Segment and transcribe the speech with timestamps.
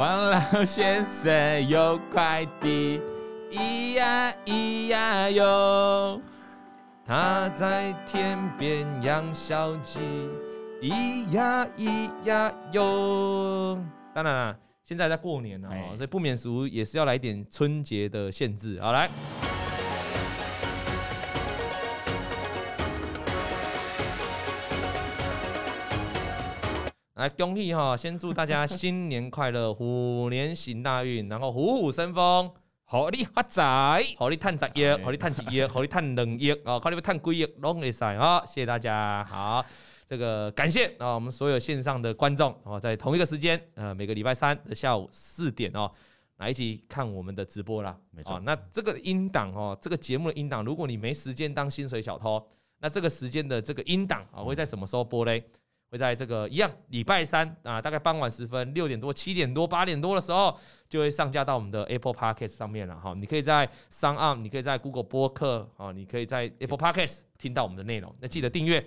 [0.00, 3.02] 王老先生有快递，
[3.50, 6.18] 咿呀咿呀哟。
[7.04, 10.00] 他在天边养小鸡，
[10.80, 13.78] 咿呀咿呀哟。
[14.14, 14.56] 当然啦，
[14.86, 18.80] 现在在过年了，哦所以不免俗也是要来点春节的限制。
[18.80, 19.06] 好，来。
[27.20, 27.94] 来恭喜哈！
[27.94, 32.50] 先祝大家新年快乐，虎年行大运，然后虎虎生风，
[32.84, 38.42] 好利发财，好利探十亿，好利探几亿， 好利探两亿哦，看你们赚几亿拢会使啊！
[38.46, 39.62] 谢谢大家，好，
[40.06, 45.92] 这个感谢啊，我们所有线上的观众哦，在同一个时间，呃，每个礼拜三的下午四点哦，
[46.38, 47.94] 来一起看我们的直播啦。
[48.12, 52.42] 没错，那这个音档哦，这个节目的音档，如果你没时间当薪水小偷，
[52.78, 55.44] 那这个时间的这个音档啊，会在什么时候播嘞？
[55.90, 60.56] 会在这个一样礼拜三啊，大概傍晚时分六点多、七点多、八点多的时候，
[60.88, 63.12] 就会上架到我们的 Apple Podcast 上面了哈。
[63.14, 68.14] 你可以在 SoundOn，你可以在 Google 播客啊，你可以在 Apple Podcast 听到我们的内容。
[68.20, 68.84] 那记得订阅。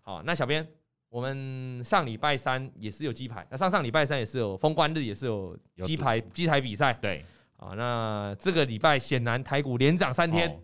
[0.00, 0.66] 好，那小编，
[1.10, 6.94] 我们上礼拜三也是有鸡排，那上上礼拜三也是有封关日，也是有鸡排鸡排比赛。
[6.94, 7.22] 对，
[7.56, 10.58] 啊，那这个礼拜显然台股连涨三天。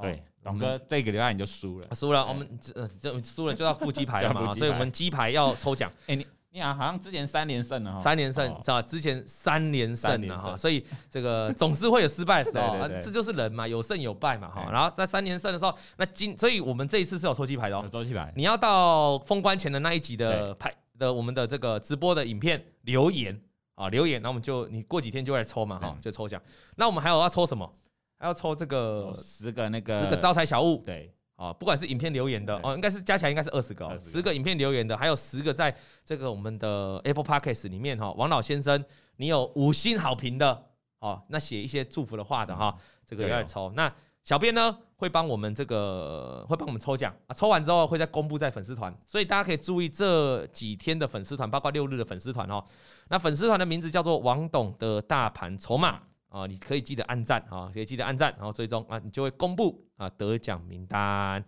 [0.00, 0.22] 对。
[0.48, 5.92] 董哥，这个礼拜你就输了，输了，我们这这输了 就要付鸡排了嘛，所以我们鸡排要抽奖。
[6.06, 8.80] 哎，你你好像之前三连胜了哈，三连胜是吧？
[8.80, 14.66] 之前三连胜了哈，所以这个总是会有失败的时候，这就是人嘛，有胜有败嘛哈。
[14.72, 18.32] 然后在三连胜的时候，那今所以我们这一次是有抽鸡排的哦，抽鸡排。
[18.34, 23.38] 你要到封关前的那一集的拍的我们的这个直播的影片留言
[23.74, 26.40] 啊留言，然后我们就你过几天就会来抽嘛哈，就抽奖。
[26.76, 27.70] 那我们还有要抽什么？
[28.18, 34.34] 还要抽这个十个那个十个招财小物，对，哦，不管是影片留言的哦，应该是加起来应该是二十个，十个。
[34.34, 35.74] 影片留言的，还有十个在
[36.04, 38.84] 这个我们的 Apple Podcast 里面哈，王老先生，
[39.16, 40.64] 你有五星好评的，
[40.98, 42.76] 哦，那写一些祝福的话的哈，
[43.06, 43.72] 这个要来抽。
[43.76, 43.92] 那
[44.24, 47.14] 小编呢会帮我们这个会帮我们抽奖。
[47.28, 52.64] 啊，抽完之后会再公布在粉丝团，所以大家可以注意这几天的粉丝团，包括六日的粉丝团哦。
[53.08, 56.02] 那粉丝团的名字叫做王董的大盘筹码。
[56.28, 61.42] 啊，你可以记得按赞啊，可以记得按赞，然后追踪啊，你就会公布啊得奖名单，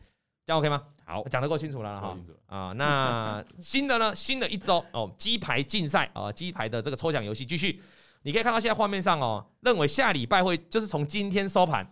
[0.46, 0.82] 这样 OK 吗？
[1.04, 2.16] 好，讲得够清楚了哈。
[2.46, 4.12] 啊，那新的呢？
[4.16, 7.80] 新的一周哦，鸡排竞赛啊，鸡排的这个抽奖游戏继续。
[8.22, 11.86] 你可以看到现在画面上哦，认为下礼拜会就是从今天收盘，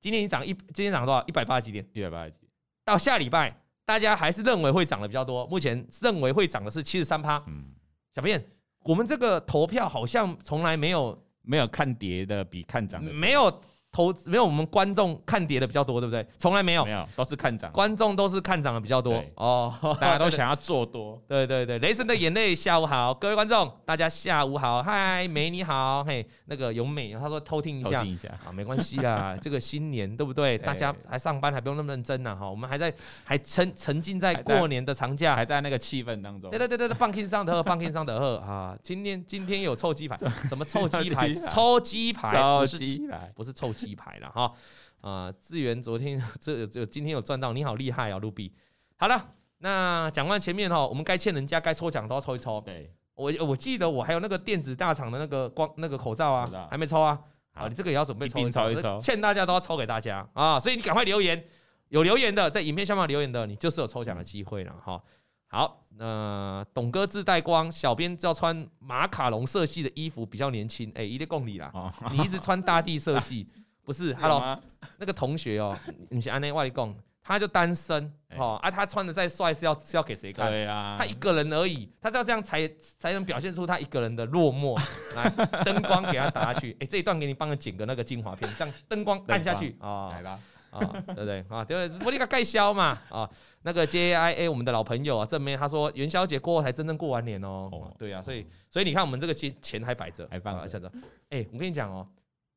[0.00, 1.24] 今天你涨一，今天涨多少？
[1.26, 1.86] 一百八十几点？
[1.92, 2.36] 一百八十几。
[2.84, 5.46] 到下礼拜，大家还是认为会涨的比较多。
[5.46, 7.42] 目前认为会涨的是七十三趴。
[7.46, 7.66] 嗯，
[8.14, 8.44] 小编，
[8.84, 11.22] 我们这个投票好像从来没有。
[11.42, 13.60] 没有看跌的比看涨的，没有。
[13.92, 16.26] 投没有我们观众看跌的比较多，对不对？
[16.38, 17.70] 从来没有，没有，都是看涨。
[17.72, 19.70] 观众都是看涨的比较多哦，
[20.00, 21.20] 大家都想要做多。
[21.28, 30.56] 对对对，雷神的眼泪，下午好，各位观众，大家下午好，嗨，美你好，嘿，那个永美，他说偷听一下，偷听一下 啊，没关系啦，这个新年对不 对？
[30.56, 32.90] 大家还上班还不用那么认真呢，哈，我们还在
[33.24, 36.50] 还沉沉浸在过年的长假，还在那个气氛当中。
[36.50, 38.74] 对对对对，放轻上的喝，放轻上的喝啊！
[38.82, 40.16] 今天今天有臭鸡排，
[40.48, 41.34] 什么臭鸡排？
[41.34, 43.94] 臭鸡排，不是鸡排，不是臭鸡。
[43.94, 44.52] 排了哈
[45.00, 45.32] 啊！
[45.40, 48.52] 志源昨天 这这今天有赚到，你好厉害啊，卢比。
[48.96, 52.60] 好了，那讲完前面哈，我们该欠人家该抽奖都要抽一抽。
[52.62, 57.20] 对，我我记得我还有那个电子大厂的那个光那个口罩啊，还没抽啊。
[57.54, 60.58] 好，你这个也要准备抽一抽，一抽欠大家都要抽给大家啊！
[60.58, 61.44] 所以你赶快留言，
[61.88, 65.02] 有留言的在影片下方留言的，你就是有抽奖的机会了哈。
[65.48, 70.90] 好，那董哥自带光，小编要穿马卡龙色系的衣服比较年轻。
[70.94, 71.70] 哎，一定共你啦，
[72.10, 73.46] 你一直穿大地色系。
[73.84, 74.58] 不是，Hello，
[74.98, 75.76] 那个同学哦，
[76.10, 80.48] 你是安内外公，他就单身哦，啊，他穿的再帅是要是要给谁看？
[80.48, 84.80] 对呀，他一个人而已，他要这样才才能表现出他一个人的落寞。
[85.16, 85.28] 来，
[85.64, 90.38] 灯光给他打下去，哎，这一段给你帮他剪个那个精华片，这样灯光按下去啊，来吧，
[90.70, 90.78] 啊，
[91.08, 91.44] 对不对？
[91.48, 93.28] 啊，对，我那个盖销嘛，啊，
[93.62, 100.92] 那个 JIA 我们的老朋友啊，正面他说元宵节过后才真正过完年哦，对啊，所以所以你看我们这个钱钱还摆着，还放着，
[101.30, 102.06] 哎，我跟你讲哦。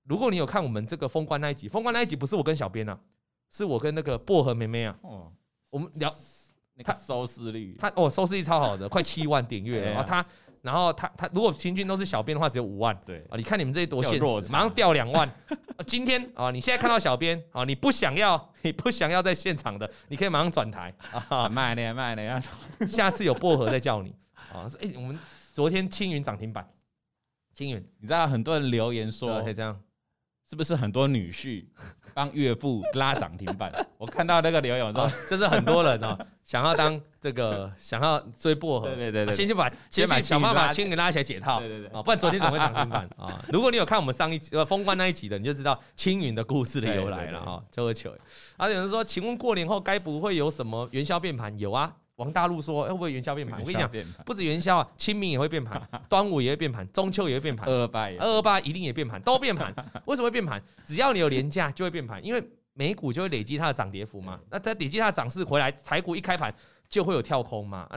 [0.05, 2.97] 如果你有看我们这个封关那一集，封关那一集不是我跟小编啊，
[3.51, 4.95] 是我跟那个薄荷妹妹啊。
[5.01, 5.31] 哦，
[5.69, 6.13] 我们聊
[6.75, 9.91] 那个收视率，他哦收视率超好的，快七万点阅了。
[9.93, 10.25] 然后他，
[10.61, 12.95] 然后他他如果平均都是小编的话，只有五万。
[13.05, 15.29] 对啊，你看你们这些多现实，马上掉两万。
[15.87, 20.93] 今天啊，你现在看到小编啊，你不想要， 你不想要在现场的，你可以马上转台
[21.29, 22.41] 啊，慢点慢点，
[22.87, 24.15] 下次有薄荷再叫你
[24.53, 24.65] 啊。
[24.81, 25.17] 哎，我们
[25.53, 26.67] 昨天青云涨停板，
[27.53, 29.79] 青云，你知道很多人留言说可以这样。
[30.50, 31.65] 是不是很多女婿
[32.13, 33.71] 帮岳父拉涨停板？
[33.97, 43.44] 我看到那个留言说，就是很多人哦， 想要当这个想要追薄荷，对对对，对，先去把先把想办法先给拉起来解套，对对对，不然昨天怎么会涨停板啊？
[43.51, 48.12] 如果你有看我们上一集呃封关那一集的，你就知道青云的故事的由来了啊，就会糗。
[48.57, 51.57] 啊，有人说，请问过年后该不会有什么元宵变盘？
[51.57, 51.91] 有啊。
[52.17, 53.59] 王大陆说：“会不会元宵变盘？
[53.59, 53.91] 我跟你讲，
[54.25, 59.73] 不止元宵啊，清明也会变盘， 端午也会变盘，中秋也会变盘，二二八二二八一定也变盘，都变盘。
[60.06, 60.62] 为什么会变盘？
[60.85, 62.41] 只要你有连假就会变盘，因为
[62.73, 64.39] 美股就会累积它的涨跌幅嘛。
[64.50, 66.53] 那它累积它的涨势回来，台股一开盘
[66.88, 67.89] 就会有跳空嘛。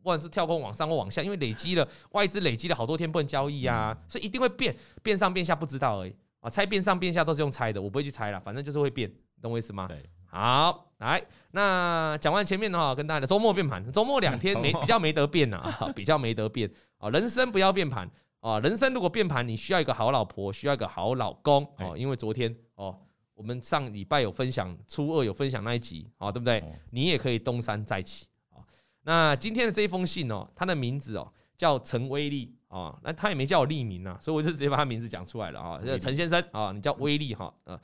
[0.00, 6.48] 不管是跳空往上或往下，因为累积了外资累积了好多天不能交易啊，所以一定会变，变上变下不知道而已啊。
[6.48, 9.12] 猜变上变下都是用猜的，我不会去猜了，反正就是会变，
[9.42, 9.86] 懂我意思吗？
[9.88, 11.22] 对。”好，来，
[11.52, 16.68] 那讲完前面的话，跟大家的周末变盘，周末两天没比较没得变啊，比较没得变
[16.98, 17.08] 啊。
[17.14, 18.10] 人生不要变盘
[18.40, 21.96] 啊，人生如果变盘，你需要一个好老婆，需要一个好老公哦。
[21.96, 22.98] 因为昨天哦，
[23.34, 26.60] 我们上礼拜有分享，初二有分享那一集啊，对不对？
[26.90, 28.58] 你也可以东山再起啊。
[29.02, 37.78] 那今天的这一封信哦，他的名字哦叫陈威利啊，那他也没叫我立名啊，所以我就直接把他名字讲出来了啊，陈先生啊，你叫威利哈，呃。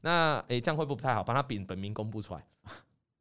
[0.00, 1.22] 那诶、欸，这样会不会不太好？
[1.24, 2.44] 把他本本名公布出来，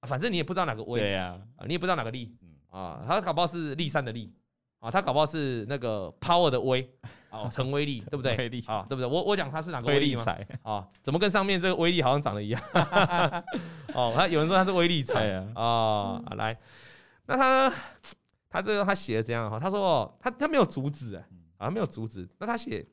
[0.01, 2.35] 反正你也不知道哪个威，对呀，你也不知道哪个利，
[2.69, 4.31] 啊，他搞不好是利善的利，
[4.79, 6.87] 啊，他搞不好是那个 power 的威，
[7.31, 8.33] 哦，陈威力， 对不对？
[8.67, 9.05] 啊，对不对？
[9.05, 10.23] 我我讲他是哪个威力吗？
[10.61, 12.61] 啊，怎么跟上面这个威力好像长得一样？
[13.95, 16.55] 哦，他有人说他是威力财啊，啊，来，
[17.25, 17.73] 那他
[18.49, 19.59] 他这个他写的怎样哈？
[19.59, 21.23] 他说他他没有阻止啊，
[21.57, 22.85] 啊，没有阻止，那他写。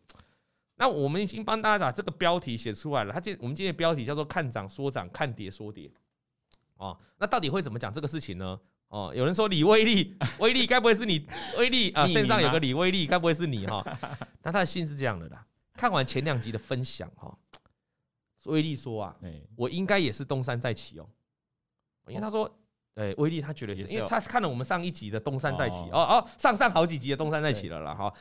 [0.77, 3.13] 那我们已经帮大家把这个标题写出来了。
[3.13, 5.91] 他今我们今天的标题叫做“看涨说涨，看跌说跌”。
[6.77, 8.59] 哦，那到底会怎么讲这个事情呢？
[8.89, 11.27] 哦，有人说李威利， 威利该不会是你？
[11.59, 13.85] 威利啊，线上有个李威利，该不会是你哈？
[14.43, 15.47] 那他的信是这样的啦。
[15.73, 17.37] 看完前两集的分享哈，
[18.45, 19.17] 威利说啊，
[19.57, 21.09] 我应该也是东山再起哦。
[22.09, 22.53] 因为他说，
[22.95, 28.13] 对，威利他觉得也是，因为他看了我们上一集的东山再起哦哦，上上好几集的东山再起了啦哈。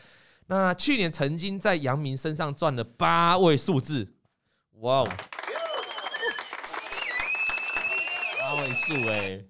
[0.47, 4.13] 那去年曾经在杨明身上赚了八位数字，
[4.81, 5.07] 哇哦，
[8.39, 9.45] 八位数哎，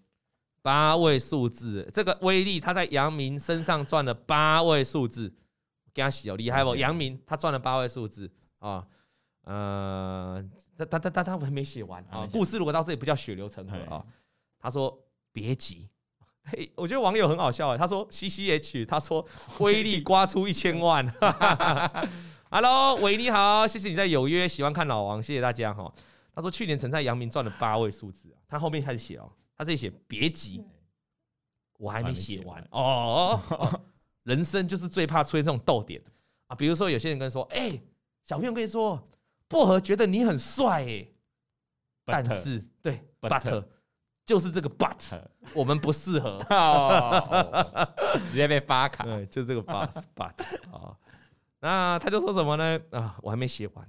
[0.61, 5.33] 八位数字，这个威力他在杨明身上赚了八位数字，
[5.93, 6.75] 给他洗哦，厉害不？
[6.75, 8.85] 杨明他赚了八位数字啊，
[9.45, 10.43] 呃，
[10.77, 14.05] 他他他他他还没写完啊，故事如果到这里不叫血流成河啊，
[14.59, 15.89] 他说别急。
[16.45, 17.77] 嘿，我觉得网友很好笑啊。
[17.77, 19.25] 他说 C C H，他说
[19.59, 21.05] 威力刮出一千万。
[22.51, 25.91] Hello，喂，你好，谢谢你在有约，喜欢看老王，谢谢大家哈。
[26.35, 30.63] 他说去年曾在阳明赚了八位数字，他后面开始写哦，他这里写别急，
[31.79, 33.81] 我还没写完哦，哦。
[34.23, 36.01] 人生就是最怕出现这种逗点
[36.47, 37.83] 啊，比如说有些人跟说，哎、欸，
[38.23, 39.01] 小朋友跟你说，
[39.47, 41.13] 薄荷觉得你很帅哎、欸，
[42.05, 43.65] 但是对，but。
[44.25, 45.21] 就是这个 but，
[45.53, 46.39] 我们不适合，
[48.29, 49.03] 直接被发卡。
[49.05, 50.31] 对，就是这个 but but
[50.71, 50.95] 啊。
[51.59, 52.79] 那他就说什么呢？
[52.91, 53.85] 啊，我还没写完，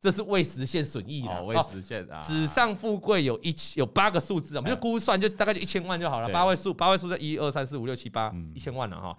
[0.00, 2.20] 这是未实现损益的，未实现啊。
[2.20, 6.28] 纸上富贵有一千有八个数字，我们就估算，就大概就一千万就好了。
[6.30, 9.16] 八位数，八位数在一二三四五六七八，一千万了哈。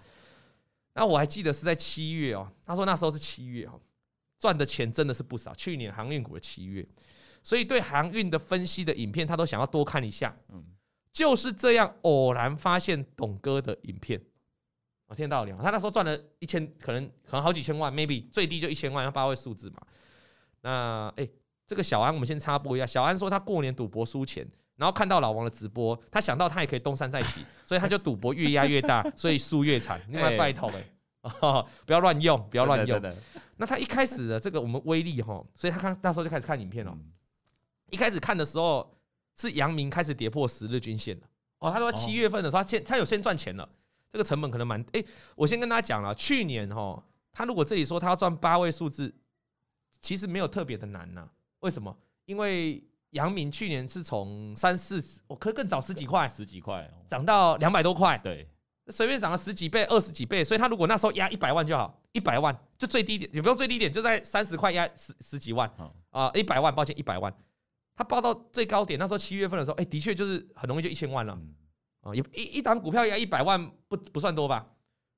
[0.94, 3.80] 那我还记得是在七月哦，他说那时候是七月哦，
[4.38, 5.54] 赚的钱真的是不少。
[5.54, 6.86] 去年航运股的七月。
[7.48, 10.36] 所以对航运的分析的影片，他都想要多看一下。
[10.50, 10.62] 嗯，
[11.10, 14.20] 就是这样偶然发现董哥的影片，
[15.06, 19.80] 我听到了，他那时候赚了一千，可能可能好几千万，maybe 最低就一千万，要八位数字嘛。
[20.60, 21.26] 那哎，
[21.66, 22.84] 这个小安，我们先插播一下。
[22.84, 29.98] 小安说他过年赌博输钱，然后看到老王的直播，他想到他也可以东山再起， 所以他就赌博越压越大， 所以输越惨。
[30.10, 30.70] 另外拜托
[31.22, 33.02] 哎，不要乱用，不要乱用。
[33.56, 36.94] 那他一开始的这个我们威力哈，所以他看那时候就开始看影片了。
[37.90, 38.94] 一开始看的时候
[39.36, 41.26] 是阳明开始跌破十日均线了。
[41.58, 43.68] 哦，他说七月份的时候他先他有先赚钱了，
[44.12, 45.04] 这个成本可能蛮哎，
[45.34, 47.02] 我先跟大家讲了，去年哈
[47.32, 49.14] 他如果这里说他要赚八位数字，
[50.00, 51.28] 其实没有特别的难呐，
[51.60, 51.96] 为什么？
[52.26, 58.46] 因为阳明去年是从三四十，我可以更早十几块，十几块涨到两百多块，对，
[58.88, 65.68] 随便涨了十几倍、二十几倍，所以他如果那时候压一百万就好，一百万就最低点，也不用最低点，就在三十块压十十几万
[66.10, 67.34] 啊，一百万，抱歉一百万。
[67.98, 71.36] 他报到最高点，那时候七月份的时候，哎，的确就是很容易就一千万了，
[72.02, 74.64] 啊，也一一档股票压一百万不不算多吧，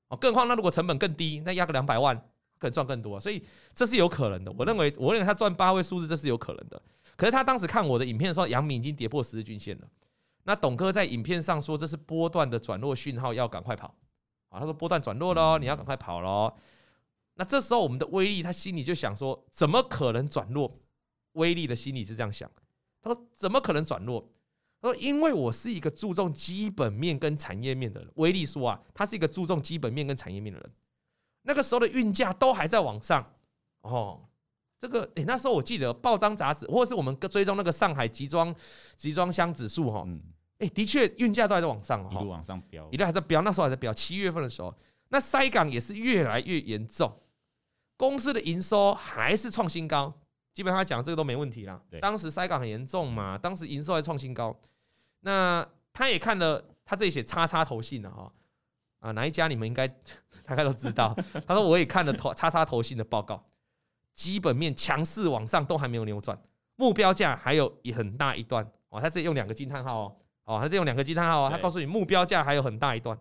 [0.09, 2.17] 哦，更何况那如果成本更低，那压个两百万
[2.59, 3.45] 可能赚更多，所以
[3.75, 4.51] 这是有可能的。
[4.53, 6.81] 我认为，我认为他赚八位数字这是有可能的。
[7.17, 9.87] 可是他当时看我的影片的时候，阳明已经跌破十日均线了。
[10.45, 13.95] 那董哥在影片上说这是波段的转弱讯号，要赶快跑
[14.49, 14.59] 啊！
[14.59, 16.51] 他说波段转弱喽，你要赶快跑喽。
[17.35, 20.81] 那这时候我们的威力，他心里就想说，怎么可能转弱？
[21.35, 22.51] 威力的心里是这样想，
[23.03, 24.29] 他说怎么可能转弱？
[24.81, 28.11] 他说因为我是一个注重基本面跟产业面的人。
[28.17, 30.73] 威力说啊，他是一个注重基本面跟产业面的人。
[31.43, 33.35] 那个时候的运价都还在往上
[33.83, 34.27] 哦。
[34.79, 38.55] 这个诶，那时候我记得报章杂志，或者是我们追踪那个上海集装
[38.97, 40.07] 集装箱指数哈，
[40.57, 43.43] 诶，的确运价都还在往上，一路往上飙，一路还在飙。
[43.43, 44.75] 那时候还在飙，七月份的时候，
[45.11, 47.15] 那塞港也是越来越严重，
[47.99, 50.15] 公司的营收还是创新高，
[50.53, 51.81] 基本上讲这个都没问题啦。
[52.01, 54.55] 当时塞港很严重嘛，当时营收还创新高，
[55.21, 58.33] 那他也看了，他这里写叉叉投信的哈，
[58.99, 59.89] 啊哪一家你们应该
[60.45, 61.17] 大概都知道。
[61.47, 63.45] 他说我也看了投叉叉投信的报告。
[64.13, 66.39] 基本面强势往上都还没有扭转，
[66.77, 69.01] 目标价还有一很大一段哦。
[69.01, 71.49] 他这里用两个惊叹号哦，哦，他这用两个惊叹号哦。
[71.51, 73.19] 他告诉你目标价还有很大一段。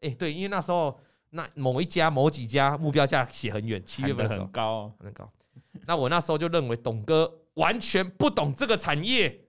[0.00, 0.98] 哎，对，因为那时候
[1.30, 5.30] 那某一家某几家目标价写很远，七月份很高很高。
[5.86, 9.40] 那我那时候就认为董哥完全不懂这个产业。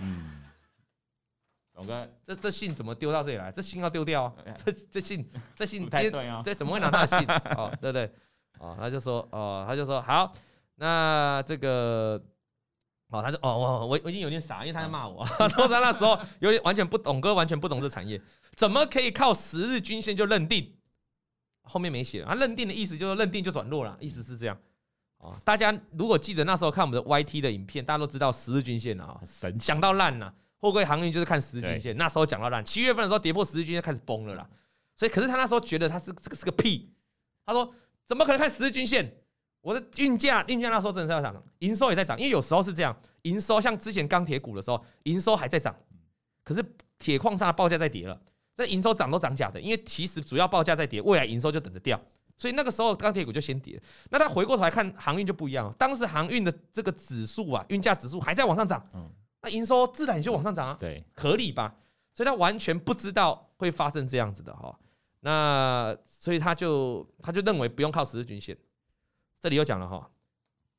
[0.00, 0.24] 嗯
[1.74, 3.52] 董哥，这这信怎么丢到这里来？
[3.52, 4.34] 这信要丢掉啊！
[4.64, 7.18] 这这信这信这对这怎么会拿他的信？
[7.56, 8.10] 哦，对不对？
[8.58, 10.32] 哦，他就说，哦，他就说好，
[10.74, 12.20] 那这个，
[13.10, 15.24] 哦，他就哦，我我我已经有点傻，因为他在骂我。
[15.38, 18.20] 他说他那时候有点完全不懂，哥完全不懂这产业，
[18.54, 20.77] 怎么可以靠十日均线就认定？
[21.68, 24.58] 后面没写，他认定的意思就是认定就转弱了，意思是这样。
[25.18, 30.32] 哦，大家如果记得那时候看我们的 YT 的影片，大家都知道十日均线啊，神讲到烂了。
[30.60, 34.48] 货柜航运就是看十日均线，那时候讲到烂，七月份的时候跌破十日均线开始崩了啦。
[34.96, 36.90] 所以，可是他那时候觉得他是这个是个屁。
[37.46, 37.72] 他说
[38.04, 39.08] ：“怎么可能看十日均线？
[39.60, 42.18] 我的运价运价那时候真的是要涨，营收也在涨。
[42.18, 45.74] 因为有时候是这样，营收像之前钢铁股的时候，营收还在涨，
[46.42, 46.64] 可是
[46.98, 48.20] 铁矿砂的报价在跌了。
[48.58, 52.00] 这营收涨都涨假的，因为其实主要报价在跌，未来营收就等着掉。
[52.36, 53.80] 所以那个时候钢铁股就先跌。
[54.10, 58.84] 那他回过头来看航运就不一样，当时航运的这个指数啊，运价指数还在往上涨。”
[59.42, 61.72] 那营收自然也就往上涨啊，对，合理吧？
[62.12, 64.76] 所以他完全不知道会发生这样子的哈。
[65.20, 68.58] 那所以他就他就认为不用靠十日均线。
[69.40, 70.10] 这里又讲了哈，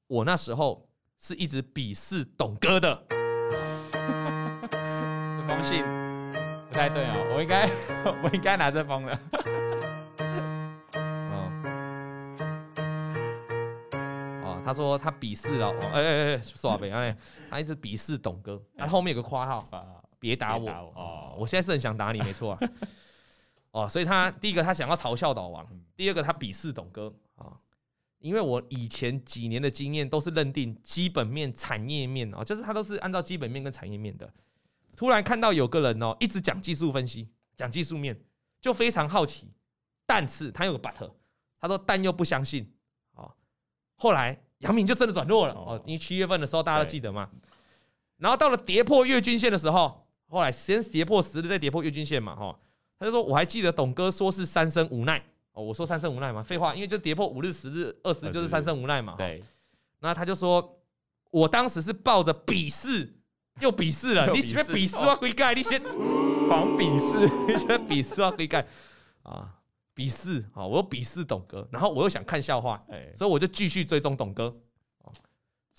[0.08, 3.04] 我那时候是一直鄙视董哥的。
[3.92, 5.99] 这封信
[6.70, 7.68] 不太对啊，我应该
[8.24, 9.20] 我应该拿这封的。
[14.44, 14.62] 哦。
[14.64, 17.18] 他说他鄙视了，哎哎哎，耍呗哎，
[17.50, 19.68] 他一直鄙视董哥，他后面有个括号，
[20.20, 20.70] 别打我。
[20.70, 22.60] 哦，我现在是很想打你，没错啊，
[23.72, 27.58] 哦，所以他第一个他想要嘲笑老王，第二个他鄙视董哥啊，
[28.20, 34.32] 因为我以前几年的经验都是认定基本面、产业面哦，就是他都是按照基本面跟产业面的，
[35.00, 38.20] 突然看到有个人哦一直讲技术分析，讲技术面，
[38.60, 39.50] 就非常好奇，
[40.06, 41.10] 但是他有个 but，
[41.58, 42.70] 他说但又不相信，
[43.14, 43.32] 哦，
[43.96, 44.38] 后来。
[44.60, 47.30] 杨明就真的转弱了哦，因为七月份的时候大家都记得嘛，
[48.18, 52.60] 然后到了跌破月均线的时候，后来先跌破十日，再跌破月均线嘛，哈，
[53.00, 55.18] 他就说我还记得董哥说是三生无奈
[55.54, 59.42] 哦，我说三生无奈嘛，废话，因为就跌破五日、十日、二十就是三生无奈嘛，对，
[60.02, 60.78] 那他就说
[61.32, 63.18] 我当时是抱着鄙视
[63.60, 68.66] 又鄙视了， 你先鄙视啊，鬼盖，你先狂鄙视，你先鄙视啊，鬼盖
[69.24, 69.56] 啊。
[69.96, 70.66] 鄙视啊！
[70.66, 72.82] 我又鄙视董哥，然后我又想看笑话，
[73.14, 74.56] 所以我就继续追踪董哥。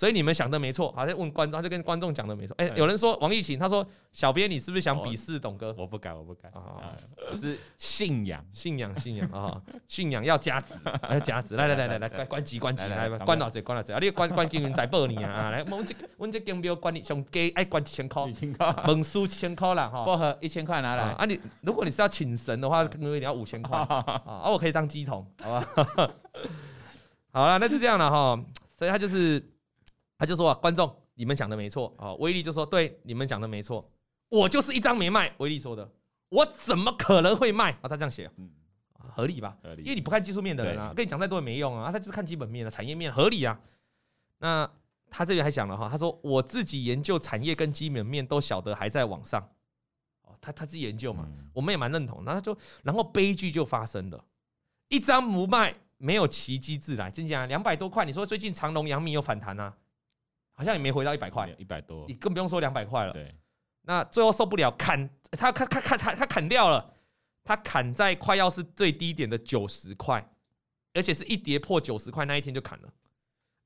[0.00, 2.54] 所以你们想的没错，好像问观众，他就跟观众讲的没错。
[2.56, 5.74] 哎，有人说王艺勤，他说小编你是不是想鄙视董哥？
[5.76, 6.88] 我不敢，我不敢啊！
[7.30, 9.60] 我是信仰，信仰，信仰啊！
[9.86, 10.72] 信仰要加值，
[11.10, 11.52] 要加值！
[11.60, 13.98] 来来来来来，关关机关机来，关老子关老子啊！
[14.00, 15.50] 你关关金云在报你啊！
[15.50, 18.24] 来，我们这我们这金标关你上给爱关一千块，
[18.86, 20.02] 门书一千块啦哈！
[20.02, 21.26] 薄荷一千块拿来啊！
[21.26, 24.44] 你如果你是要请神的话，可能你要五千块 啊！
[24.50, 26.10] 我可以当鸡桶，好吧？
[27.32, 28.42] 好了，那就这样了哈。
[28.78, 29.46] 所以他就是。
[30.20, 32.12] 他就说啊，观众，你们讲的没错啊。
[32.16, 33.90] 威力就说，对，你们讲的没错，
[34.28, 35.32] 我就是一张没卖。
[35.38, 35.90] 威力说的，
[36.28, 37.88] 我怎么可能会卖啊？
[37.88, 38.50] 他这样写，嗯，
[38.92, 39.56] 合理吧？
[39.62, 41.90] 合理，因为你不看技术面的人啊，跟你讲再多也没用啊。
[41.90, 43.58] 他就是看基本面的产业面，合理啊。
[44.40, 44.70] 那
[45.08, 49.40] 他这里还讲了哈，他说我自己研究产业跟基本面都晓得还在往上。
[50.24, 52.22] 哦，他他自己研究嘛，我们也蛮认同。
[52.26, 54.22] 然后他说，然后悲剧就发生了，
[54.90, 57.10] 一张不卖，没有奇迹自来。
[57.10, 59.74] 真讲两百多块，你说最近长隆、阳明有反弹啊？
[60.60, 63.14] 好像也没回到一百块，一百多，你更不用说两百块了。
[63.14, 63.34] 对，
[63.80, 66.92] 那最后受不了，砍他，他，他，他，他，他砍掉了，
[67.42, 70.22] 他砍在快要是最低点的九十块，
[70.92, 72.92] 而且是一跌破九十块那一天就砍了。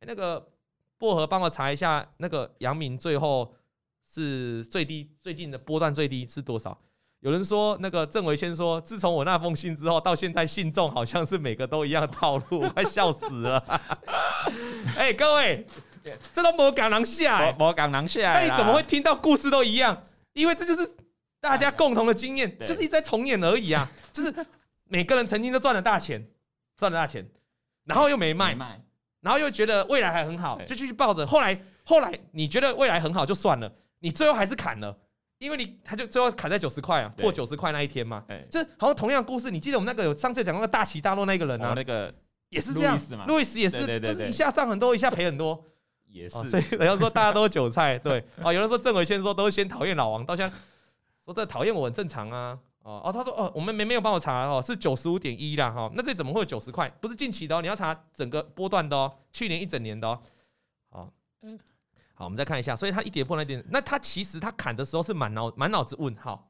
[0.07, 0.53] 那个
[0.97, 3.53] 薄荷帮我查一下，那个阳明最后
[4.09, 6.81] 是最低，最近的波段最低是多少？
[7.19, 13.59] 有人说那个郑维先说，自从我那封信之后，到现在信众好像是每个都一样的套路，快笑死了。
[14.97, 15.67] 哎、欸，各位，
[16.33, 20.07] 这都没港人下，没港人下，那你怎么会听到故事都一样？
[20.33, 20.89] 因为这就是
[21.41, 23.89] 大家共同的经验，就是一直在重演而已啊。
[24.13, 24.35] 就是
[24.85, 26.27] 每个人曾经都赚了大钱，
[26.77, 27.27] 赚了大钱，
[27.85, 28.81] 然后又没卖，没卖，
[29.21, 31.27] 然后又觉得未来还很好，就继续抱着。
[31.27, 34.99] 后来，后来你觉得未来很好就算了，你最后还是砍了。
[35.39, 42.15] 因为你他就最后砍在九十块啊，破九十块那一天嘛，就是好像同样故事，你记得我们那个有上次讲那个大起大落那个人啊，那个
[42.49, 42.97] 也是这样，
[43.27, 45.63] 路易斯也是，就是一下涨很多，一下赔很多，
[46.15, 46.49] 也是。
[46.49, 50.57] 所以 人家说大家都是韭菜，对啊，有人说郑伟先说都是先讨厌老王，到现在
[51.25, 56.89] 说这讨厌我很正常啊，哦哦，他说哦，我们没没有帮我查哦，是九十五点一啦哈，那这怎么会有九十块？
[57.01, 60.21] 不是近期的哦，你要查整个波段的哦，去年一整年的哦，
[60.91, 61.11] 好，
[61.43, 61.59] 嗯。
[62.17, 66.49] 好，我们再看一下，所以他一跌破那点，那他其实他砍的时候是满脑满脑子问号，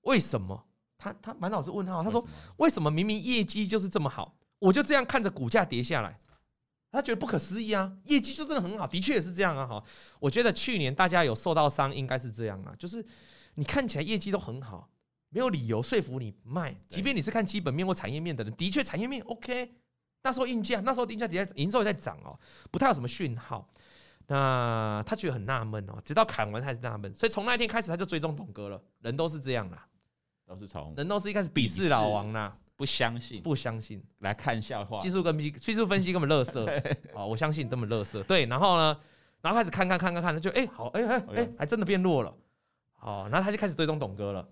[0.00, 0.60] 为什么？
[0.98, 6.18] 他他满脑子问号，他说为什么明明业绩就是这么好，我就这样看着股价跌下来，
[6.96, 9.84] 他觉得不可思议啊，业绩就真的很好，的确也是这样啊，哈，
[10.18, 13.04] 我觉得去年大家有受到伤，应该是这样啊，就是
[13.54, 14.88] 你看起来业绩都很好，
[15.28, 19.74] 没有理由说服你卖，即便你是看基本面或产业面的人，的确产业面 OK，
[20.22, 22.38] 那时候运价那时候定价底下营收也在涨哦，
[22.70, 23.68] 不太有什么讯号。
[24.28, 28.82] 那他觉得很纳闷哦，直到砍完他还是纳闷，所以从那一天开始他就追踪董哥了。
[29.02, 29.86] 人都是这样啦，
[30.44, 34.02] 都是从人都是一开始鄙视老王啦，不相信，不相信。
[34.18, 36.66] 来看笑话，技术跟技技术分析根本乐色
[37.14, 38.22] 啊，我相信这么乐色。
[38.22, 38.96] 对，然后呢，
[39.40, 42.34] 然后开始看看看看看，就哎、欸、好哎哎哎，还真的变弱了。
[43.00, 44.46] 哦，然后他就开始追踪董哥了，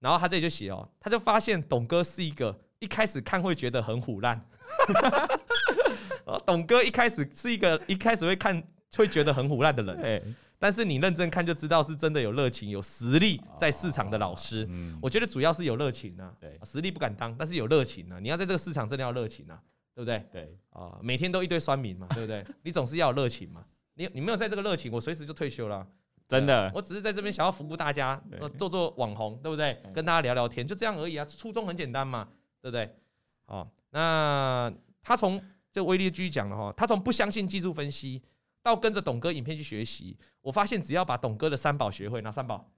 [0.00, 4.44] 然后他这里就写哦，他就发现董哥是一个一开始看会觉得很虎烂，
[6.44, 8.62] 董哥一开始是一个一开始会看。
[8.94, 10.22] 会觉得很虎烂的人，欸、
[10.62, 14.68] 但是你认真看就知道是真的有热情、有实力在市场的老师。
[15.00, 16.32] 我觉得主要是有热情啊，
[16.64, 18.20] 实力不敢当，但是有热情啊。
[18.20, 19.60] 你要在这个市场真的要热情啊，
[19.92, 20.24] 对不对？
[20.30, 22.46] 对啊，每天都一堆酸民嘛，对不对？
[22.62, 23.64] 你总是要有热情嘛。
[23.94, 25.84] 你你没有在这个热情，我随时就退休了。
[26.28, 28.22] 真的，我只是在这边想要服务大家，
[28.56, 29.82] 做做网红，对不对？
[29.92, 31.24] 跟大家聊聊天，就这样而已啊。
[31.24, 32.28] 初衷很简单嘛，
[32.60, 32.88] 对不对？
[33.46, 34.72] 哦，那
[35.02, 38.22] 他从这个威力继续讲了哈，他从不相信技术分析。
[38.62, 42.70] 到跟着董哥影片去学习，我发现只要把董哥的三宝学会，哪三宝？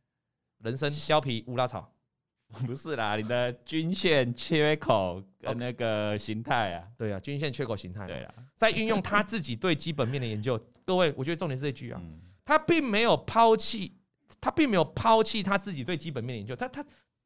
[0.59, 1.93] 人参、貂皮、乌拉草，
[2.67, 10.59] 不是啦，你的均线、缺口跟那个形态啊，对啊，均线、缺口、形态，对啊，在运用他自己对基本面的研究。
[10.87, 12.01] 各位，我觉得重点是这句啊，
[12.45, 13.93] 他并没有抛弃，
[14.41, 16.57] 他并没有抛弃他自己对基本面的研究。
[16.57, 16.83] 他他，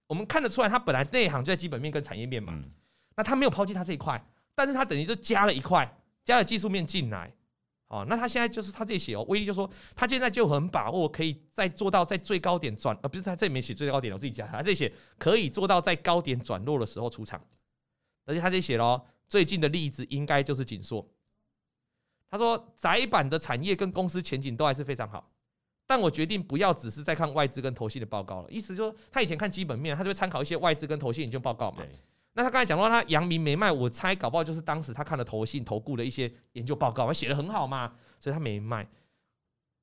[0.08, 2.60] 我们看得出来，他本来内行就在基本面跟产业面嘛，
[3.14, 4.20] 那他没有抛弃他这一块，
[4.54, 7.32] 但是他等于就加了一块，加了技术面进来。
[7.88, 17.42] 哦，那他现在就是他这里写哦，威力就说他现在就很把握可以再做到在最高点转，呃，不是他这里面写最高点，我自己加他这里写可以做到在高点转弱的时候出场，
[18.26, 21.08] 而且他这里写了最近的例子应该就是紧缩。
[22.30, 25.32] 他说窄板的产业跟公司前景都还是非常好，
[25.86, 31.82] 但我决定不要只是在看外资跟投信的报告了，意思就是说他以前看基本面，他就会参考一些外资跟投信研究报告嘛。
[32.38, 38.88] 那他刚才讲到他阳明没卖，我猜搞不好就是当时他看了投信投顾的一些研究报告，他写得很好嘛，所以他没卖。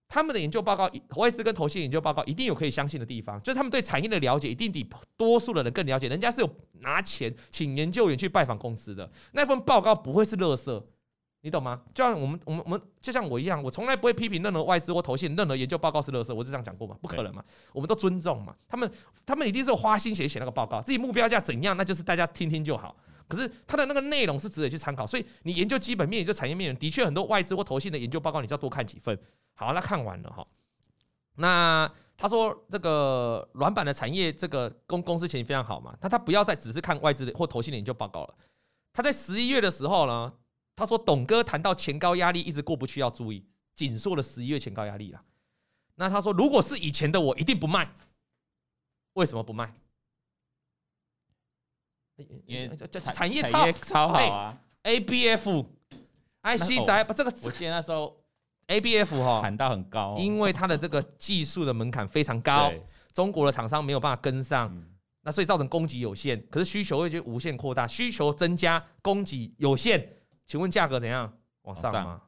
[0.07, 4.87] 他们的研究报告，外资跟投信研究报告一定有可以相信的地方，就是他们对产业的了解一定比
[5.17, 10.81] 多数的人更了解，人家是有拿钱请研究员去拜访公司的，那份报告不会是垃圾。
[11.45, 11.79] 你懂吗？
[11.93, 18.55] 就像我们，我们，我们就像我一样，我从来不会批评任何外资或投信，任何研究报告是垃圾，我就这样讲过嘛，不可能嘛，我们都尊重嘛。
[18.67, 18.91] 他们，
[19.27, 22.97] 他们一定是花心血写那个报告，自己目标价怎样，那就是大家听听就好。
[23.27, 29.15] 可是他的那个内容是值得去参考，所以你研究基本面，研究产业面，的确很多外资或投信的研究报告，你就要多看几份。
[29.53, 30.43] 好，那看完了哈。
[31.35, 38.33] 那他说这个软板的产业，这个公公司前景非常好嘛，那他不要再只是看外资或投信的研究报告了。
[38.91, 40.33] 他在十一月的时候呢。
[40.75, 45.23] 他说：“董哥谈到前高压力一直过不去，要注意紧缩了十一月前高压力了。
[45.95, 47.89] 那他说，如果是以前的我，一定不卖。
[49.13, 49.73] 为什么不卖？
[52.45, 52.69] 因为
[53.13, 55.65] 产业超超好啊！ABF、
[56.43, 58.21] IC 仔，这个我记得那时候
[58.67, 62.73] ABF 哈喊到很高，因为它的这个技术的门槛非常高，
[63.13, 64.85] 中国的厂商没有办法跟上，
[65.21, 66.45] 那所以造成供给有限。
[66.49, 70.09] 可是需求会就无限扩大，需求增加，供给有限。”
[70.45, 71.31] 请问价格怎样？
[71.63, 72.01] 往上吗？
[72.03, 72.21] 上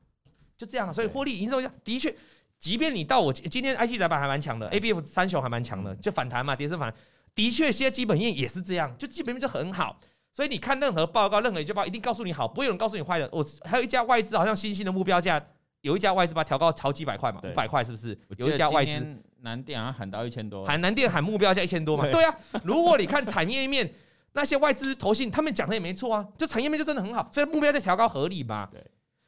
[0.58, 2.14] 就这样，所以获利营收的确，
[2.58, 7.00] 即便你到我今天 IC 载板还蛮强的，ABF 三雄还蛮强的，就反弹嘛，跌升反弹，
[7.36, 10.00] 的确，现在基本面也是这样，就基本面就很好。
[10.34, 13.30] 所以你看任何报告，任何研究报告一定告诉你好，不会有人告诉你坏的。
[13.32, 15.44] 我还有一家外资，好像新兴的目标价，
[15.82, 18.20] 有一家外资把它调高超几百块嘛，五百块是不是？
[18.38, 22.04] 有一家外资南电好像喊到一千多，喊南电喊目标价一千多嘛？
[22.06, 23.92] 对，对啊，如果你看产业面，
[24.34, 28.70] 那些外资投信他们讲的也没错啊，就产业面就真的很好，所以目标在调高合理吧。
[28.72, 28.84] 对。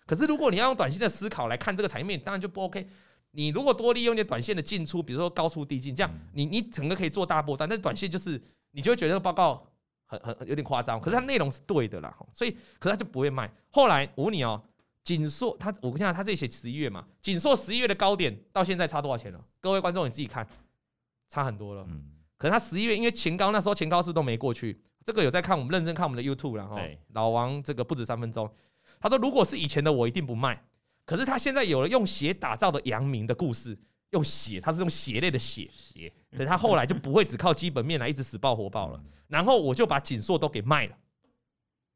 [0.05, 2.87] 可是如果你要用短线的思考来看这个产业面，当然就不 OK。
[3.31, 9.65] 你如果多利用一些短线的进出，比如说高出低进，这样你你整个可以做大波段，但是短线就是你就会觉得这个报告
[10.05, 13.51] 很很有点夸张，可是它内容是对的啦，所以可是它就不会卖。
[13.71, 14.61] 后来我问你哦。
[15.01, 19.43] 锦硕，他我跟你讲，他这里写十一月嘛，锦硕十一月的高点到现在差多少钱了？
[19.59, 20.45] 各位观众你自己看，
[21.29, 21.83] 差很多了。
[21.89, 22.03] 嗯，
[22.37, 24.79] 可能他十一月因为前高那时候前高是不是都没过去？
[25.09, 26.77] 这个有在看我们认真看我们的 YouTube 然后
[27.13, 28.47] 老王这个不止三分钟，
[28.99, 30.63] 他说如果是以前的我一定不卖，
[31.03, 33.75] 可是他现在有了用血打造的阳明的故事，
[34.11, 35.67] 用血，他是用血类的血，
[36.33, 39.03] 所以他后来就不会只靠基本面来一直死爆活爆了。
[39.27, 40.95] 然后我就把景硕都给卖了。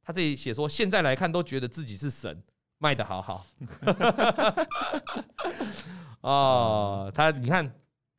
[0.03, 2.41] 他这里写说现在来看都觉得自己是神。
[2.79, 3.45] 卖的好好，
[6.19, 7.63] 哦，他你看，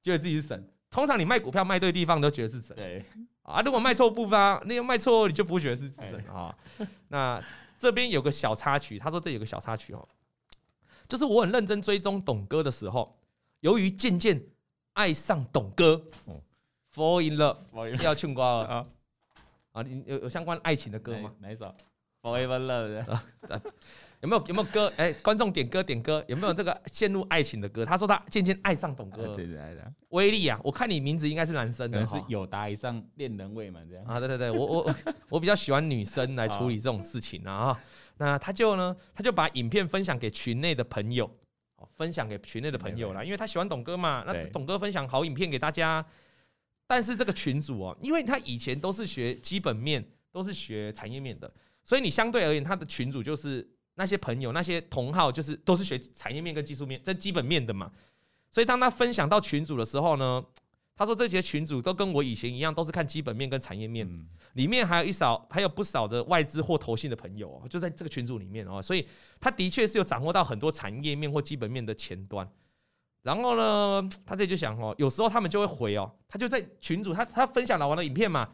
[0.00, 0.72] 觉得自己是神。
[0.88, 2.76] 通常你卖股票卖对地方，都觉得是神。
[2.76, 3.04] 对
[3.44, 6.54] 啊，如果卖错部分，那个卖错，你就不会觉得是神啊。
[7.09, 7.42] 那
[7.78, 10.09] 这边有个小插曲，他说这有个小插曲哦，
[11.07, 13.16] 就是我很认真追踪董哥的时候，
[13.61, 14.42] 由于渐渐
[14.94, 16.02] 爱上董哥
[16.94, 18.87] ，fall in love，要庆瓜了啊
[19.72, 21.33] 啊，你有有相关爱情的歌吗？
[21.40, 21.74] 哪一首
[22.22, 23.04] ？Forever Love
[23.46, 23.62] 的。
[24.25, 24.91] 有没有有没有歌？
[24.97, 27.85] 哎、欸，观众点歌点歌，有没有这个陷入爱情的歌？
[27.85, 29.27] 他说他渐渐爱上董哥。
[29.35, 30.59] 对对对，威力啊！
[30.65, 34.19] 我看你名字应该是男生的，是有达以上恋人未满这样啊？
[34.19, 34.95] 对对对，我我
[35.29, 37.79] 我比较喜欢女生来处理这种事情啊。
[38.17, 41.31] 那他就呢，他就把影片分享给群内的朋友，
[41.93, 44.25] 分享给群内的朋友啦，因为他喜欢董哥嘛。
[44.27, 46.03] 那董哥分享好影片给大家，
[46.87, 51.53] 但是这个群主哦，因为他以前都是学基本面，都是学产业面的，
[51.85, 53.69] 所以你相对而言，他的群主就是。
[53.94, 57.90] 那些朋友、那些同好，就是都是学产业面跟技术面、这基本面的嘛。
[58.50, 60.44] 所以当他分享到群组的时候呢，
[60.96, 64.09] 他说这些群组都跟我以前一样，都是看基本面跟产业面。
[64.54, 68.80] 里面还有一少，还有不少的外资或投信的朋友哦，就在这个群组里面哦。
[68.80, 69.07] 所以
[69.40, 72.48] 他的确是有掌握到很多产业面或基本面的前端。
[73.22, 78.48] 然后呢，他这就想哦，有时候他们就会回哦，他就在群组，他他分享老王的影片嘛，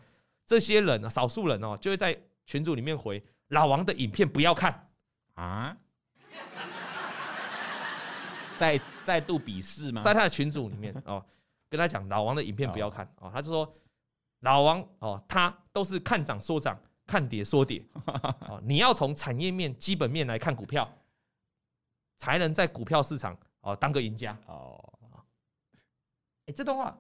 [0.46, 4.89] 这些人啊，少数人哦，就会在群组里面回老王的影片不要看。
[5.40, 5.76] 啊！
[8.57, 10.03] 再再度鄙视吗？
[10.03, 11.24] 在他的群组里面哦，
[11.70, 13.74] 跟他讲老王的影片不要看哦，他就说
[14.40, 17.83] 老王哦，他都是看涨说涨，看跌说跌
[18.48, 20.87] 哦，你要从产业面、基本面来看股票，
[22.18, 24.79] 才能在股票市场哦当个赢家哦。
[26.46, 26.98] 哎，这段话，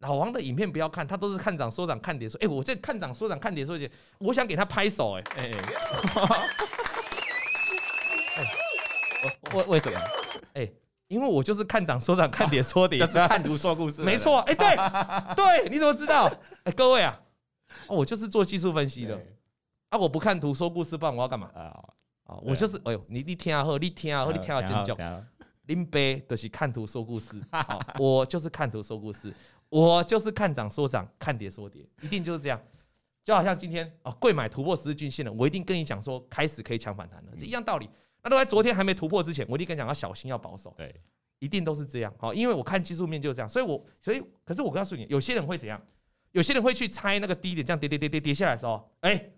[0.00, 5.52] 老王的影片不要看，他都是看涨说涨，看跌说，哎，我这看涨说涨，看跌说跌，我想给他拍手，哎哎。
[9.54, 9.98] 为为什么？
[10.54, 10.70] 哎，
[11.08, 14.02] 因为我就是看涨说涨，看跌说跌，就是看图说故事。
[14.02, 14.76] 没错，哎，对
[15.34, 16.30] 对，你怎么知道？
[16.62, 17.18] 哎，各位啊，
[17.88, 19.20] 我就是做技术分析的
[19.88, 21.50] 啊，我不看图说故事，不然我要干嘛？
[21.54, 24.96] 啊，我就是，哎呦，你你听好，你听好，你听啊尖叫，
[25.66, 27.42] 林北都是看图说故事，
[27.98, 29.34] 我就是看图说故事，
[29.68, 32.60] 我就是看涨说涨，看跌说跌，一定就是这样。
[33.24, 37.88] 就好像今天啊，贵买突破十日均线了，我一定跟你讲说，开始可以抢反弹了，是一样道理。
[38.22, 40.72] 那都在昨天还没突破之前，我一定跟你讲要小心，要保守。
[40.76, 40.94] 对，
[41.38, 42.14] 一定都是这样。
[42.18, 45.80] 好，因为我看技术面就是这样，所以我所以可是我告诉你，有些人会怎样？
[46.32, 49.30] 有些人会去猜那个低点，这样跌跌跌跌跌下来的时候，哎，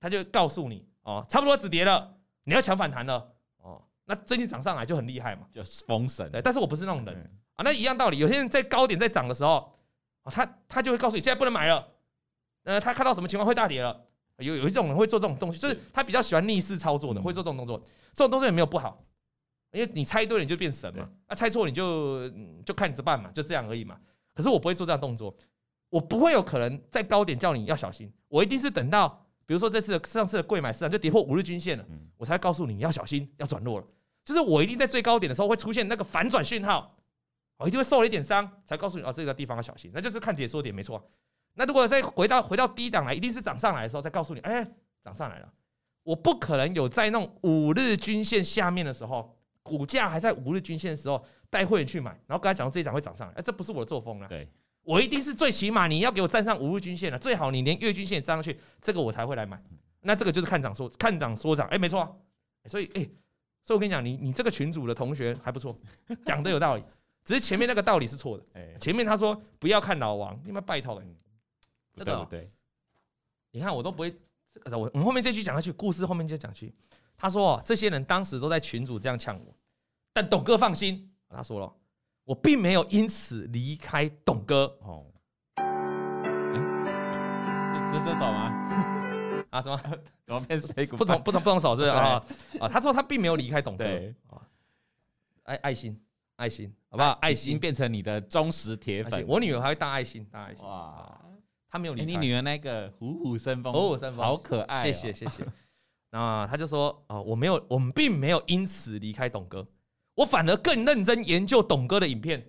[0.00, 3.82] 他就告诉你哦，差不多止跌了，你要抢反弹了哦。
[4.06, 6.30] 那最近涨上来就很厉害嘛，就是封神。
[6.30, 7.62] 对，但是我不是那种人啊。
[7.62, 9.72] 那一样道理，有些人在高点在涨的时候，
[10.24, 11.86] 他他就会告诉你现在不能买了。
[12.64, 14.06] 呃，他看到什么情况会大跌了？
[14.38, 17.78] 有有一种人会做这种东西，就是他比较喜欢逆势操作的，会做这种动作。
[18.14, 19.04] 这种动作也没有不好，
[19.72, 22.28] 因为你猜对了你就变神嘛，啊猜错你就
[22.64, 23.96] 就看你怎么办嘛，就这样而已嘛。
[24.34, 25.34] 可是我不会做这样动作，
[25.90, 31.84] 我不会有可能在高点叫你要小心，我一定是等到比如说这次的上次的贵买市场就跌破五日均线了，
[32.16, 33.86] 我才告诉你你要小心要转弱了。
[34.24, 36.96] 就是我一定在最高点的时候会出现那个反转讯号，
[37.56, 41.02] 我一定会受了一点伤，才告诉你哦这个地方要小心，那就是看跌说点没错。
[41.54, 44.66] 那如果再回到回到低档来，一定是涨上来的时候再告诉你，哎，
[45.02, 45.52] 涨上来了。
[46.02, 54.26] 我不可能有在那种五日均线下面的时候，股价还在五日均线的时候带会员去买，然后跟他讲说这一涨会涨上来，哎，这不是我的作风啊。
[54.28, 54.48] 对，
[54.82, 59.62] 我一定是最起码你要给我站上五日均线了，最好你连月均线也站上去，这个我才会来买。
[60.00, 62.10] 那这个就是看涨说看涨说涨，哎，没错啊。
[62.68, 63.08] 所以，哎，
[63.62, 65.78] 所以我跟你讲，你你这个群组的同学还不错，
[66.26, 66.84] 讲的有道理，
[67.24, 68.44] 只是前面那个道理是错的。
[68.52, 71.02] 哎，前面他说不要看老王，你们拜托了。
[71.96, 72.50] 这个对，
[73.50, 74.14] 你看我都不会，
[74.72, 76.74] 我我们后面这句讲下去，故事后面就讲去。
[77.16, 79.54] 他说这些人当时都在群主这样呛我，
[80.12, 81.72] 但董哥放心，他说了，
[82.24, 84.64] 我并没有因此离开董哥。
[84.80, 85.06] 哦，
[87.86, 88.50] 是这种吗？
[89.50, 89.80] 啊什么？
[90.26, 90.84] 怎么变谁？
[90.86, 92.20] 不同不同不同手是啊
[92.58, 92.68] 啊！
[92.68, 93.84] 他说他并没有离开董哥。
[95.44, 96.03] 爱爱心
[96.36, 97.10] 爱心，好不好？
[97.20, 99.24] 爱心变成你的忠实铁粉。
[99.28, 100.64] 我女儿还会大爱心大爱心。
[100.64, 101.20] 哇，
[101.68, 102.06] 他没有离开。
[102.06, 104.82] 你女儿那个虎虎生风，虎虎生风，好可爱。
[104.82, 105.44] 谢谢谢谢。
[106.10, 109.66] 那他就说啊，我没有，我们并没有因此离开董哥。
[110.16, 112.44] 我反而更认真研究董哥的影片，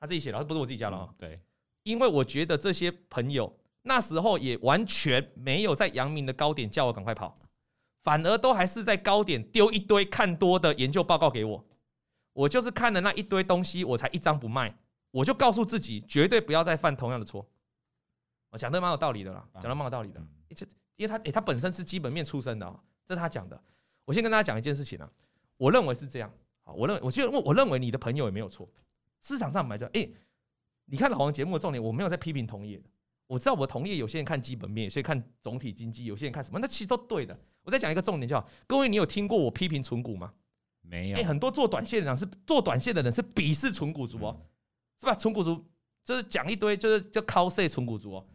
[0.00, 1.08] 他自己写的，不是我自己加的啊。
[1.16, 1.40] 对，
[1.84, 7.38] 因为我觉得这些朋友那时候也完全没有在阳明的高点叫我赶快跑，
[8.02, 11.64] 反而都还是在高点丢一堆看多的研究报告给我。
[12.38, 14.72] 我就是看了那一堆东西，我才一张不卖。
[15.10, 17.44] 我就告诉自己，绝对不要再犯同样的错。
[18.50, 20.22] 我讲的蛮有道理的啦，讲的蛮有道理的。
[20.94, 23.60] 因为他诶，他本身是基本面出身的啊，这是他讲的。
[24.04, 25.10] 我先跟大家讲一件事情啊，
[25.56, 26.32] 我认为是这样。
[26.64, 28.68] 我认为，我就我认为你的朋友也没有错。
[29.20, 30.08] 市场上买着，哎，
[30.84, 32.84] 你看老王节目的重点，我没有在批评同业的。
[33.26, 37.36] 我知道我同业有些人看基本面，有些人看总体经济，有些人看什么，那其实都对的。
[37.62, 40.32] 我再讲一个重点，叫各位，你有听过我批评存股吗？
[40.88, 41.18] 没有。
[41.18, 44.40] 哎，很多做短线的人是做短线的人是鄙视纯股族哦，
[44.98, 45.14] 是吧？
[45.14, 45.64] 纯股族
[46.04, 48.26] 就是讲一堆，就是叫 call C 存股族哦。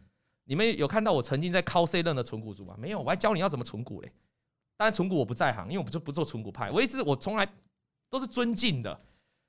[0.44, 2.74] 你们有看到我曾经在 call C 任的纯股族吗？
[2.78, 4.12] 没有，我还教你要怎么存股嘞。
[4.76, 6.70] 当然存股我不在行，因为我不就不做存股派。
[6.70, 7.48] 我意思，我从来。
[8.10, 9.00] 都是尊敬的，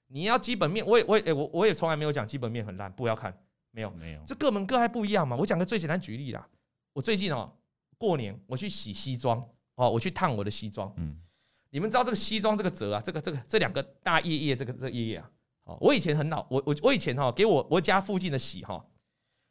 [0.08, 3.32] 你要基本面，我也我也我我也从来没有讲基本面很烂，不要看，
[3.70, 5.36] 没有没有，这各门各派不一样嘛。
[5.36, 6.48] 我讲个最简单举例啦，
[6.94, 7.54] 我最近哦
[7.96, 9.38] 过年我去洗西装
[9.76, 11.16] 哦，我去烫我的西装，嗯，
[11.76, 15.30] 你们知道这个西装这个褶啊，这个这个这两个大叶叶这个这个叶叶啊，
[15.66, 18.82] 哦，我以前很老，我我我以前哈给我我家附近的洗哈，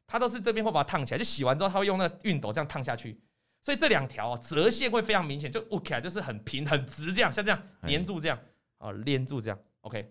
[0.07, 3.21] 他都是这边会把它烫起来，就洗完之后他会用那个熨斗这样烫下去，
[3.63, 8.39] 所以这两条折线会非常明显，就 OK 就是很平很直这样，像这样粘住这样。
[8.79, 10.11] 哦，连住这样，OK。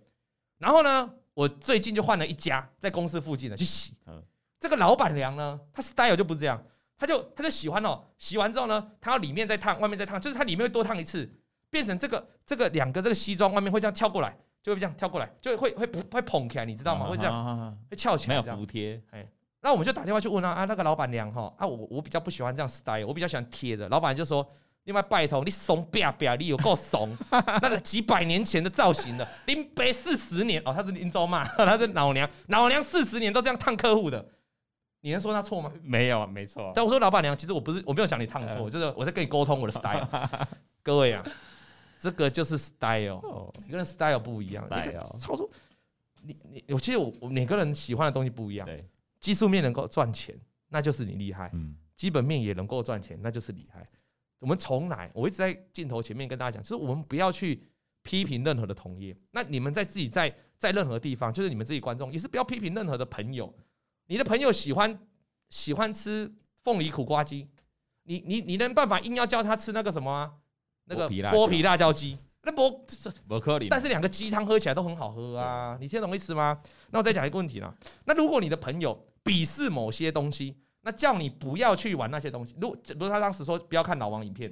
[0.59, 3.95] 然后呢，我最近就换了一家在公司附近的去洗。
[4.59, 6.63] 这个老板娘呢，她 style 就不是这样，
[6.95, 11.27] 她就她就喜欢哦，洗完之后呢，她要里面再烫，外面再烫，就是她里面会多烫一次，
[11.73, 17.07] 变成这个这个两个这个西装外面会这样跳过来，就会这样跳过来，就会会会捧起来，你知道吗？
[17.07, 19.01] 会这样，会翘起来，没有服帖。
[19.11, 19.27] 哎，
[19.61, 23.89] 那我们就打电话去问啊啊，那个老板娘哈啊，我我比较不喜欢这样 style，我比较喜欢贴着。
[23.89, 24.47] 老板就说。
[24.85, 34.27] 另外拜托你怂别别，你有够怂， 那个几百年前的造型的，林北四十年哦，他是林州嘛， 他是老娘，老娘四十年都这样烫客户的，
[34.99, 35.71] 你能说他错吗？
[35.81, 36.69] 没有，没错。
[36.75, 40.05] 但我说老板娘，其实我不是，我没有讲你烫错，就是我在跟你沟通我的 style。
[40.83, 41.23] 各位啊，
[42.03, 43.21] 这个就是 style，
[43.61, 44.67] 每个人 style 不一样。
[44.67, 45.49] style 操作，
[46.21, 48.65] 你你，我其实我我每个人喜欢的东西不一样。
[48.67, 48.85] 对，
[49.21, 50.37] 技术面能够赚钱，
[50.67, 51.49] 那就是你厉害。
[51.53, 53.87] 嗯，基本面也能够赚钱，那就是厉害。
[54.39, 57.63] 我们从来，我一直在镜头前面跟大家讲，就是我们不要去
[58.01, 59.15] 批评任何的同业。
[59.31, 63.55] 那你们在自己在在任何地方，就是你们自己观众也是不要批评任何的朋友。
[64.07, 64.99] 你的朋友喜欢
[65.47, 66.29] 喜欢吃
[66.63, 67.47] 凤梨苦瓜鸡，
[68.03, 70.33] 你你你能办法硬要叫他吃那个什么啊？
[70.85, 72.17] 那个剥皮辣椒鸡？
[72.41, 72.77] 那剥
[73.27, 73.69] 不可以。
[73.69, 75.77] 但是两个鸡汤喝起来都很好喝啊！
[75.79, 76.61] 你听得懂意思吗？
[76.91, 77.73] 那我再讲一个问题啦。
[78.05, 82.53] 那如果你的朋友鄙视某些东西，那叫你不要去玩那些东西。
[82.59, 84.51] 如如他当时说不要看老王影片，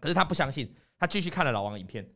[0.00, 2.08] 可是他不相信，他继续看了老王影片。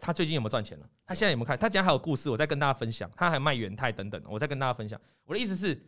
[0.00, 0.88] 他最近有没有赚钱了？
[1.06, 1.58] 他现在有没有看？
[1.58, 3.10] 他竟然还有故事，我再跟大家分享。
[3.16, 5.00] 他还卖元泰等等，我再跟大家分享。
[5.24, 5.82] 我的意思是，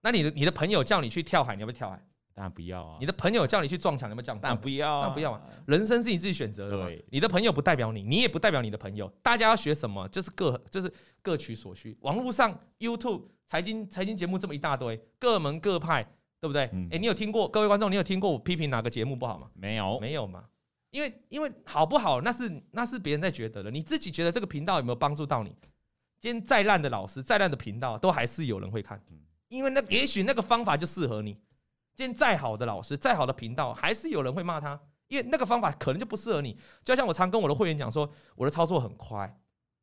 [0.00, 2.02] 那你的你的朋友叫你去跳海，你要不要跳海？
[2.34, 2.96] 当然不要啊。
[3.00, 4.42] 你的朋友叫你去撞墙，你要不要撞墙？
[4.42, 5.00] 当然不要啊。
[5.00, 5.42] 当然不要啊。
[5.66, 6.86] 人生是你自己选择的。
[6.86, 7.04] 对。
[7.10, 9.06] 你的朋友不代表你，你也不代表你的朋友。
[9.22, 10.08] 大家要学什么？
[10.08, 11.96] 就是各就是各取所需。
[12.00, 13.22] 网络上 YouTube。
[13.48, 16.02] 财经财经节目这么一大堆，各门各派，
[16.40, 16.62] 对不对？
[16.62, 17.46] 哎、嗯欸，你有听过？
[17.46, 19.50] 各位观众，你有听过我批评哪个节目不好吗？
[19.52, 20.44] 没有，没有吗？
[20.90, 23.70] 因为因为好不好，那是那是别人在觉得的。
[23.70, 25.54] 你自己觉得这个频道有没有帮助到你？
[26.18, 28.98] 今天再烂的老师，再烂的频道，都还是有人会看。
[29.48, 31.36] 因为那也许那个方法就适合你。
[31.94, 36.56] 今天再好的老师，再好的频道，还是有人会骂他，因为那个方法可能就不适合你。
[36.82, 39.38] 就像我常跟我的会员讲说，我的操作很快，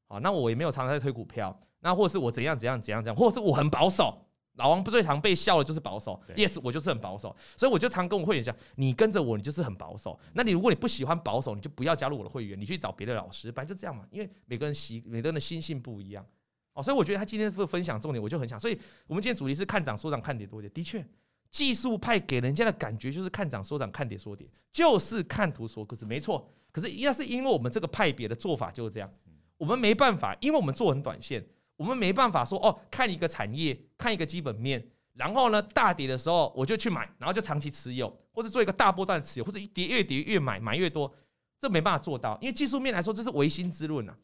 [0.07, 1.57] 好，那我也没有常常在推股票。
[1.81, 6.19] 那或者是我怎样怎样怎样怎样，或者是我很保守，老王不最常被笑的就是保守。
[6.35, 10.19] Yes，我就是很保守，所以我就常跟我会员讲，你跟着我，你就是很保守。
[10.33, 14.05] 那你如果你不喜欢保守，你就不要加入我的会员，你去找别的老师，反正就这样嘛。
[14.11, 16.25] 因为每个人习，每个人的心性不一样
[16.73, 18.59] 哦，所以我觉得他今天这个分享重点，我就很想。
[18.59, 20.69] 所以我们今天主题是看涨说涨，看跌说跌。
[20.71, 20.99] 的确，
[21.51, 26.47] 技术派给人家的感觉就是看涨说涨，看跌说跌，就是看图说故事，没错。
[26.71, 29.11] 可是要是因为我们这个派别的做法就是这样，
[29.57, 31.45] 我们没办法，因为我们做很短线。
[31.75, 41.09] 我们没办法说哦，看一个产业，看一个基本面，然后呢，大跌的时候我就去买，然后就长期持有，或者做一个大波段持有，或者跌越跌越买，买越多，
[41.57, 44.17] 这没办法做到，因为技术面来说这是唯心之论啊。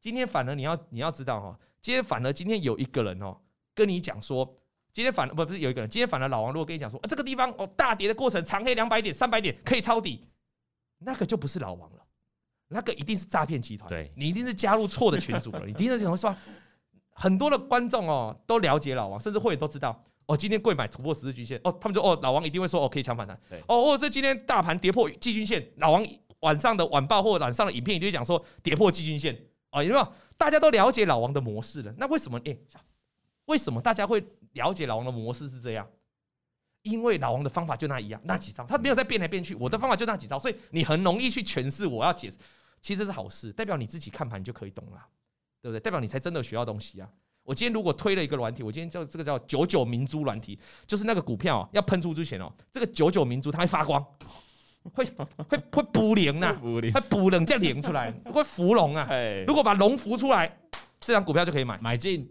[0.00, 3.36] 今天反而你要你要知道哈，今天反而今天有一个人哦，
[3.74, 4.56] 跟你讲说，
[4.94, 10.24] 今天反而不不是有一个人，今天反了老王如果跟你讲说，啊，这个地方哦大跌的过程长黑两百点三百点可以抄底，
[11.00, 11.98] 那个就不是老王了，
[12.68, 16.38] 那个一定是诈骗集团，对你一定是加入错的群组了，你听得懂是吧？
[17.10, 20.00] 很多的观众哦都了解老王，甚至会员都知道。
[20.26, 23.38] 哦，今天贵买突破十日均线，哦，他们就哦，老王一定会说哦，可以抢反弹。
[23.66, 26.06] 哦，或者是今天大盘跌破季均线，老王
[26.40, 29.36] 晚上的晚报或晚上的影片一定会讲说跌破季均线。
[29.72, 30.12] 哦，有没有？
[30.38, 32.40] 大家都了解老王的模式了，那为什么？
[32.44, 32.56] 哎，
[33.46, 35.86] 为什么大家会了解老王的模式是这样？
[36.82, 39.54] 因为老王的方法就那一样，那几招，他没有在变来变去。
[39.54, 42.36] 我的方法就那几招，所以你很容易去诠释我要解释，
[42.82, 45.02] 其实这是好事，代表你自己看盘就可以懂了，
[45.62, 45.80] 对不对？
[45.80, 47.08] 代表你才真的学到东西啊。
[47.42, 54.02] 我今天如果推了一个软体，我今天叫这个叫九九明珠软体，就是那个股票要喷出之前哦，这个九九明珠它会发光，
[54.92, 55.04] 会
[55.48, 59.08] 会会补灵呐，会补灵再灵出来，会浮龙啊。
[59.48, 60.58] 如果把龙浮出来，
[61.00, 62.30] 这张股票就可以买买进。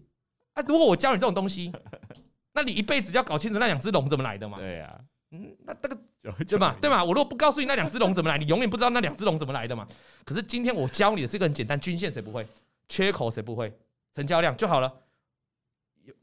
[0.53, 1.71] 啊，如果我教你这种东西，
[2.53, 4.57] 那你一辈子就要搞清楚那两只龙怎么来的嘛。
[4.57, 4.99] 对呀，
[5.31, 5.97] 嗯，那这个
[6.47, 6.77] 对吧？
[6.81, 7.03] 对嘛？
[7.03, 9.87] 我如果不告诉你那两只龙怎么来，你永远不知道那两只龙怎么来的嘛。
[10.23, 12.47] 可是今天我教你的是一个很简单，均线谁不会？
[12.87, 13.73] 缺口谁不会？
[14.13, 14.93] 成交量就好了。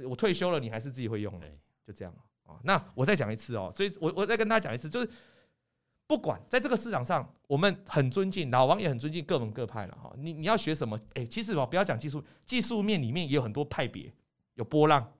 [0.06, 1.46] 我退休了，你还是自己会用的，
[1.86, 2.14] 就这样
[2.46, 2.54] 啊。
[2.62, 5.10] 那我再讲一次哦，所以我我再跟大家讲一次，就是
[6.06, 10.12] 不管在这个市场上，我们很尊敬老王，也很尊敬各门各派了哈。
[10.18, 10.98] 你你要学什么？
[11.14, 14.12] 哎，其实哦，不要讲技术，技术面里面也有很多派别，
[14.60, 15.10] 有波浪，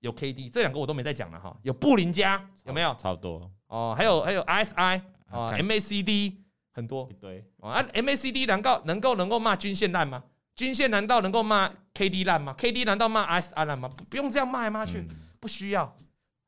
[0.00, 1.56] 有 K D，这两个我都没在讲了哈。
[1.62, 2.94] 有布林加有没有？
[2.96, 10.22] 差不多哦，还有还有 I S I 啊，M A C D 很多一堆啊，M A C D 能够能够能够骂均线烂吗？
[10.54, 13.88] 均线难道能够骂 K D 烂吗？K D 难道骂 S I 烂吗？
[13.88, 15.08] 不不用这样骂来骂去，
[15.40, 15.96] 不需要，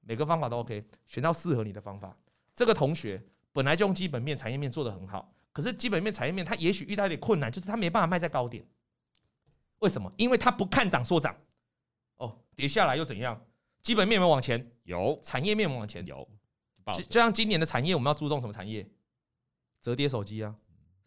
[0.02, 2.14] 每个方法都 OK，选到适合你的方法。
[2.54, 8.62] 这个同学本来就用基本面、产业面做得很好，可是基本面、产业面他也许遇到一点困难，就是他没办法卖在高点。
[9.78, 10.12] 为什么？
[10.18, 11.34] 因为他不看涨说涨。
[12.56, 13.40] 哦，跌下来又怎样？
[13.82, 14.72] 基本面有没有往前？
[14.84, 15.20] 有。
[15.22, 16.04] 产业面往前？
[16.06, 16.26] 有。
[16.94, 18.88] 就就像今年的产业，我们要注重什么产业？
[19.82, 20.54] 折叠手机啊，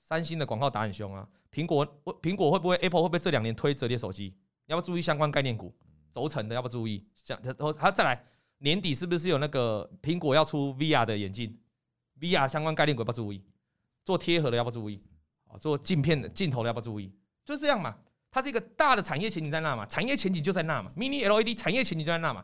[0.04, 1.28] 三星的广告打很凶啊。
[1.52, 1.86] 苹果，
[2.22, 4.36] 苹果会不会？Apple 会不会这两年推折叠手机？
[4.68, 5.76] 要不要注意相关概念股？
[6.12, 7.08] 轴承的要不要注意？
[7.16, 8.24] 像然后还再来
[8.60, 11.58] 年底是不是有那个苹果要出 VR 的眼镜
[12.20, 13.44] ？VR 相关概念股要不要注意？
[14.06, 15.02] 做贴合的要不要注意？
[15.48, 17.12] 啊，做镜片的镜头的要不要注意？
[17.44, 17.98] 就是这样嘛，
[18.32, 22.44] 它是一个大的产业前景在那嘛，产业前景就在那嘛，Mini LED 产业前景就在那嘛。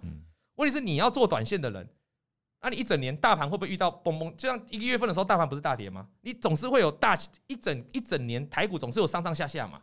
[0.56, 1.88] 问题是你要做短线的人。
[2.62, 4.36] 那、啊、你一整年大盘会不会遇到崩崩？
[4.36, 6.08] 就像一个月份的时候，大盘不是大跌吗？
[6.22, 9.80] 你总是会有大一整一整年台股总是有上上下下嘛。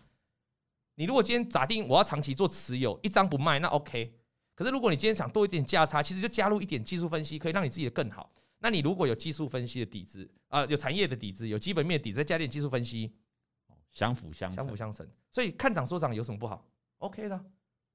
[0.96, 4.12] 你如果今天假定我要长期做持有，一张不卖，那 OK。
[4.56, 8.32] 可是如果你今天想多一点价差，其实就加入一点技术分析，可以让你自己的更好。
[8.58, 13.12] 那你如果有技术分析的底子啊、呃，有产业的底子，有基本面的底子，再加点技术分析，
[13.92, 15.06] 相辅相相辅相成。
[15.30, 16.66] 所以看涨说涨有什么不好
[16.98, 17.40] ？OK 的，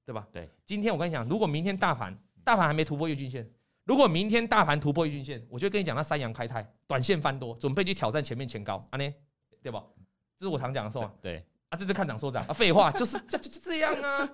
[0.05, 0.27] 对吧？
[0.31, 0.49] 对。
[0.65, 3.47] 今天我跟你讲，如果明天大盘大盘还没突破月均线。
[3.83, 9.13] 如果明天大盘突破月均线，我就跟你讲，那三阳开泰，短线翻多，准备去挑战前面前高，啊呢，
[9.61, 9.81] 对吧？
[10.37, 11.09] 这是我常讲的，是吧？
[11.21, 14.29] 对，啊，这就看涨说涨啊，废话， 就是这就这样啊。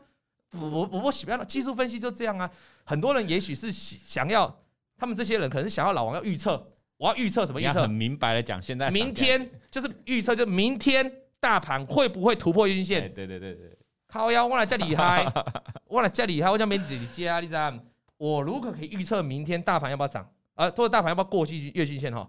[0.53, 2.49] 我我我喜欢的技术分析就这样啊。
[2.83, 4.59] 很多人也许是想要，
[4.97, 7.83] 他们这些人可能是想要老王要预测，我要预测什么预测？
[7.83, 11.11] 很明白的讲，现在明天就是预测，就明天
[11.43, 13.13] 大盘会不会突破月均线？
[13.13, 13.77] 对对对对，
[14.07, 15.29] 靠腰，我来 这厉害，
[15.87, 17.73] 我来这厉害，我叫没自己接啊，你知道？
[18.15, 20.25] 我如果可以预测明天大盘要不要涨，
[20.55, 22.25] 呃，或者大盘要不要过去月均线哈，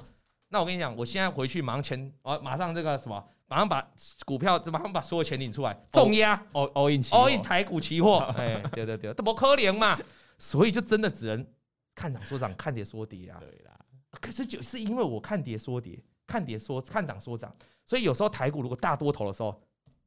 [0.48, 3.86] 那我跟你讲，我现在回去马上钱，我马上这个什么，马上把
[4.26, 9.96] 股票，马上把所有钱领出来，重压，all all in all in 台股期货， 哎，对对对，这不可能嘛，
[10.38, 11.46] 所以就真的只能
[11.94, 13.38] 看涨说涨，看跌说跌啊。
[13.38, 13.78] 对啦，
[14.20, 19.60] 可是就是因为我看跌说跌，看跌说看涨说涨，所以有时候台股如果大多头的时候，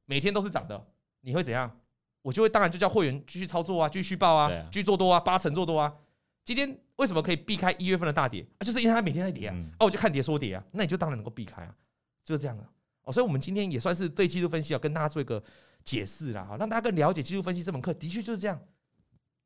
[0.05, 0.87] 每天都是涨的，
[1.21, 1.79] 你会怎样？
[2.23, 5.95] 我就会当然就叫会员继续操作啊，继续报啊，继续做多啊，八成做多啊。
[6.43, 8.63] 今天为什么可以避开一月份的大跌啊？
[8.65, 9.55] 就是因为它每天在跌啊。
[9.79, 11.73] 哦，我就看跌说跌啊，那你就当然能够避开啊，
[12.23, 12.67] 就是这样的
[13.03, 13.13] 哦。
[13.13, 15.41] 所以，我们今天也算是对技术分析要跟大家做一个
[15.83, 17.93] 解释啦，哈，让大家更了解技术分析这门课。
[17.93, 18.59] 的确就是这样，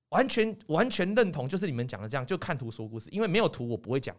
[0.10, 3.10] 完全完全认同，就是你们讲的这样，就看图说故事。
[3.12, 4.16] 因为没有图，我不会讲，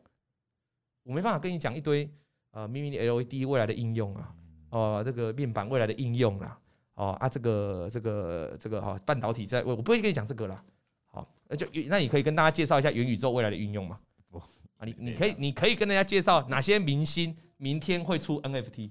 [1.03, 2.12] 我没办法跟你讲一堆
[2.53, 4.34] 呃，Mini LED 未来的应用啊，
[4.70, 6.59] 哦，这个面板未来的应用啊。
[6.94, 10.62] 哦啊，这个这个这个哈，半导体在，我我不会跟你讲这个啦。
[11.07, 13.98] 好，那就那你可以跟大家介绍一下元宇宙未来的运用吗？
[14.30, 18.90] 不啊，你你可以你可以跟大家介绍哪些明星明天会出 NFT？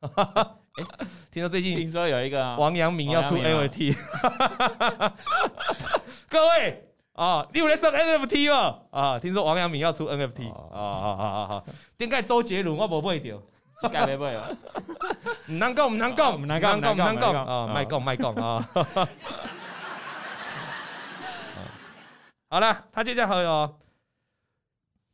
[0.00, 0.84] 哎，
[1.32, 3.92] 听说最近听说有一个王阳明要出 NFT，
[6.30, 8.78] 各位啊，你有在上 NFT 吗？
[8.90, 11.64] 啊，听说王阳明要出 NFT 啊啊啊啊啊！
[11.98, 13.40] 点解周杰伦我不会掉？
[13.90, 14.56] 改没会哦，
[15.48, 18.68] 唔能讲，唔能讲，唔能讲，唔能讲啊，卖讲卖讲啊。
[22.48, 23.74] 好了，他接下来哦，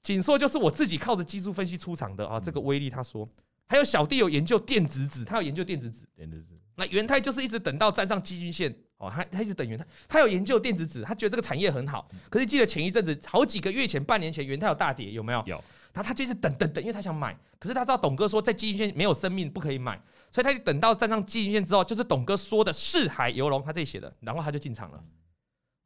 [0.03, 2.38] 紧缩就是我自己靠着技术分析出场的啊。
[2.38, 3.28] 这个威力他说，
[3.68, 6.49] 还有小弟有研究电子纸，他有研究电子纸，电子纸。
[6.76, 12.09] 那元泰就是一直等到站上基均线哦，他他一直等元泰，他有研究电子纸，他觉得这个产业很好。
[12.28, 15.42] 可是记得前一阵子，好几个月前，半年前元泰有大跌，有没有？
[15.46, 15.64] 有。
[15.90, 25.03] 他他就是等等等，因为他想买，可是他知道董哥说在季均线没有生命不可以买，所以他就等到站上季均线之后，就是董哥说的四海游龙，他这里写的，然后他就进场了。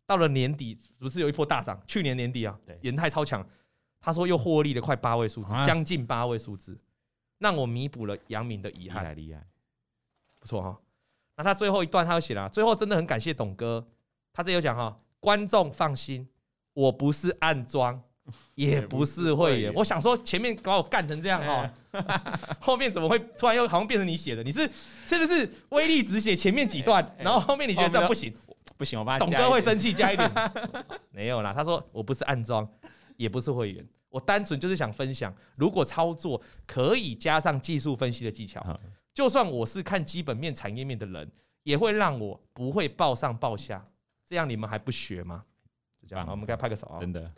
[0.07, 1.81] 到了年底，不是有一波大涨？
[1.87, 3.47] 去年年底啊，元泰超强，
[4.01, 6.79] 他说又获利了快八位数字，将近八位数字，
[7.39, 9.03] 让我弥补了杨明的遗憾。
[9.05, 9.47] 厉害厉害，
[10.41, 10.79] 不错哈。
[11.43, 13.85] 那他最后一段他又写了，最后真的很感谢董哥，
[14.33, 16.29] 他这有讲哈，观众放心，
[16.73, 18.01] 我不是暗装。
[18.55, 21.69] 也不是会员，我想说前面把我干成这样哈，
[22.63, 24.45] 后面怎么会突然又好像变成你写的？
[24.45, 24.61] 你是
[25.09, 28.33] 是不是威力只写前面几段，然后后面你觉得这样不行？
[28.77, 30.31] 不行，我把董哥会生气，加一点。
[31.11, 32.67] 没有啦，他说我不是暗装，
[33.17, 38.65] 也不是会员，我单纯就是想分享，如果操作可以加上技术分析的技巧，
[39.15, 41.31] 就算我是看基本面、产业面的人，
[41.63, 43.85] 也会让我不会报上报下。
[44.27, 45.45] 这样你们还不学吗？
[46.01, 46.99] 就这样，我们给他拍个手啊！
[46.99, 47.31] 真的。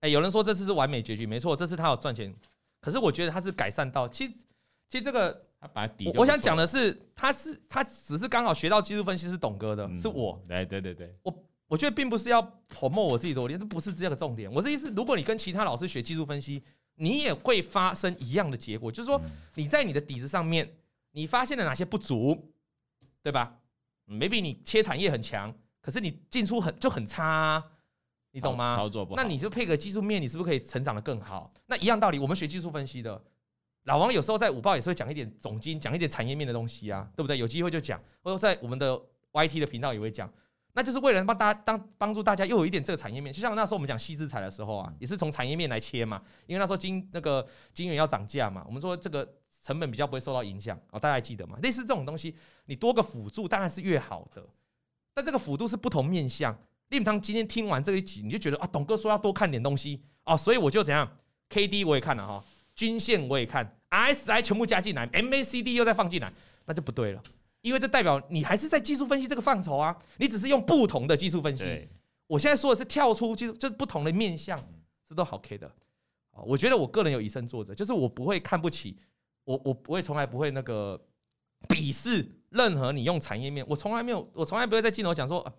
[0.00, 2.34] 哎，有人说这次是完美结局，没错，这次他有赚钱。
[2.80, 4.32] 可是我觉得他是改善到，其实，
[4.90, 10.38] 其实这个他把底，我想讲的是，他是他只是刚好学到技术分析是董哥的，是我。
[10.50, 14.52] 哎，对对对，我我觉得并不是要 promote 我自己多，这不是这个重点。
[14.52, 16.62] 我的意思，如果你跟其他老师学技术分析，
[16.96, 19.20] 你也会发生一样的结果，就是说
[19.54, 20.70] 你在你的底子上面，
[21.12, 22.52] 你发现了哪些不足，
[23.22, 23.58] 对吧
[24.08, 25.54] ？maybe 你切产业很强。
[25.80, 27.64] 可是你进出很就很差，啊，
[28.32, 28.74] 你懂吗？
[28.74, 31.48] 操作不好，那你就配个技术面，你是不是可以成长的更好？
[31.66, 33.22] 那一样道理，我们学技术分析的，
[33.84, 37.38] 老王有时候在五报也是会讲一点总经，讲一点产业面的东西啊，对不对？
[37.38, 40.28] 有机会就讲，或者在我们的 YT 的频道也会讲，
[40.76, 43.32] 那就是为了帮大家当帮助大家又有一点这个产业面。
[43.32, 49.26] 就像那时候我们讲矽智财的时候啊，也是从产业面来切嘛，因为那时候金那个金元要涨价嘛，我们说这个
[49.64, 51.58] 成本比较不会受到影响哦，大家还记得吗？
[51.62, 54.46] 类似这种东西，你多个辅助当然是越好的。
[55.14, 56.56] 但这个辅助是不同面向。
[56.90, 61.10] 令堂今天听完这一集，你就觉得啊，董哥说要多看点东西哦，所以我就怎样
[61.48, 62.44] ，K D 我也看了哈，
[62.76, 66.32] 均线我也看，R S I 全部加进来，M A C D 又再放进来，
[66.66, 67.20] 那就不对了，
[67.66, 71.88] 因为这代表你还是在技术分析这个范畴啊，你只是用不同的技术分析。
[72.28, 74.56] 我现在说的是跳出技术，就是不同的面向，
[75.04, 75.68] 这都好 K 的。
[76.44, 78.96] 我觉得我个人有以身作则，就是我不会看不起，
[79.42, 81.00] 我我不会从来不会那个
[81.66, 82.24] 鄙视。
[82.50, 85.52] 任何你用产业面，我从来没有，我从来不会在镜头讲说、啊、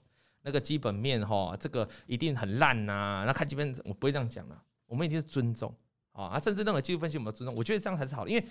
[0.44, 3.24] 那个基本面哈，这个一定很烂呐、啊。
[3.26, 4.64] 那看基本面，我不会这样讲啊。
[4.86, 5.76] 我们一定是尊重
[6.14, 7.54] 啊，甚至任何技术分析，我们尊重。
[7.54, 8.46] 我觉得这样才是好的，因为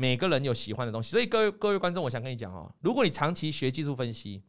[0.00, 1.10] 每个人有喜欢的东西。
[1.10, 4.42] 所以各位各位观众，我想跟你讲哦，如果你长期学技术分析，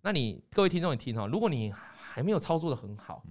[0.00, 3.22] 那你各位听众也听哦，如果你还没有操作的很好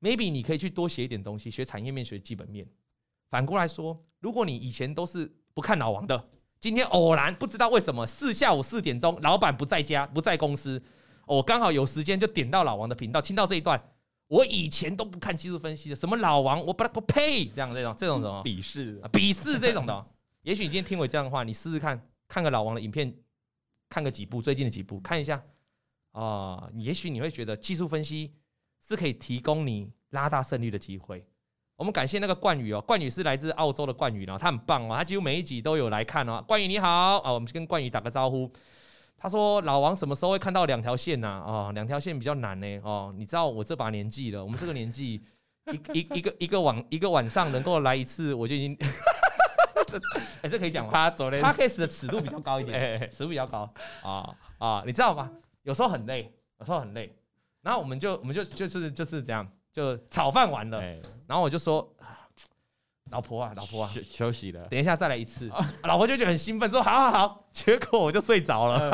[0.00, 2.64] ，maybe 你可以去多学一点东西，学产业面，学基本面。
[3.28, 6.28] 反过来说，如果你以前都是不看老王的。
[6.60, 10.80] 今天偶然不知道为什么四下午四点钟，老板不在家，不在公司，
[11.26, 13.82] 我刚好有时间就点到老王的频道，听到这一段。
[14.28, 20.06] 我以前都不看技术分析的，什么老王，我不不配这样这种这种什么鄙视鄙视这种的。
[20.44, 23.12] 也许你今天听我这样的话，你试试看，看个老王的影片，
[23.88, 25.42] 看个几部最近的几部，看一下
[26.12, 28.30] 啊，也许你会觉得技术分析
[28.86, 31.24] 是可以提供你拉大胜率的机会。
[31.76, 36.44] 我们感谢那个冠宇哦，冠宇是来自澳洲的冠宇，呢他很棒哦，他几乎每一集都有来看哦。
[36.46, 38.52] 冠宇你好啊，我们跟冠宇打个招呼。
[39.16, 41.42] 他说老王什么时候会看到两条线呢？
[41.46, 42.80] 哦，两条线比较难呢。
[42.84, 45.22] 哦，你知道我这把年纪了，我们这个年纪
[45.72, 48.76] 一一一个一个晚一个晚上能够来一次，我就已经。
[50.42, 50.90] 哎，这可以讲吗？
[50.92, 53.72] 他昨天 Podcast 的尺度比较高一点， 尺度比较高
[54.02, 55.30] 啊啊，你知道吗？
[55.62, 57.14] 有时候很累，有时候很累，
[57.62, 59.46] 然后我们就我们就就是就是这样。
[59.74, 60.80] 就炒饭完了，
[61.26, 61.92] 然后我就说
[63.10, 65.50] ：“老婆啊，老婆啊，休息了，等一下再来一次。
[65.82, 68.88] ”老婆就觉得很兴奋，说：“好好好。”结果我就睡着了。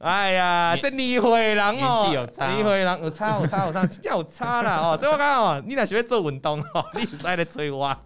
[0.00, 2.26] 哎呀，这你会人哦，
[2.56, 4.96] 你会人有差有差有差，真有差啦哦。
[4.96, 7.96] 所以我刚刚哦，你俩学会做运动哦， 你在那催我。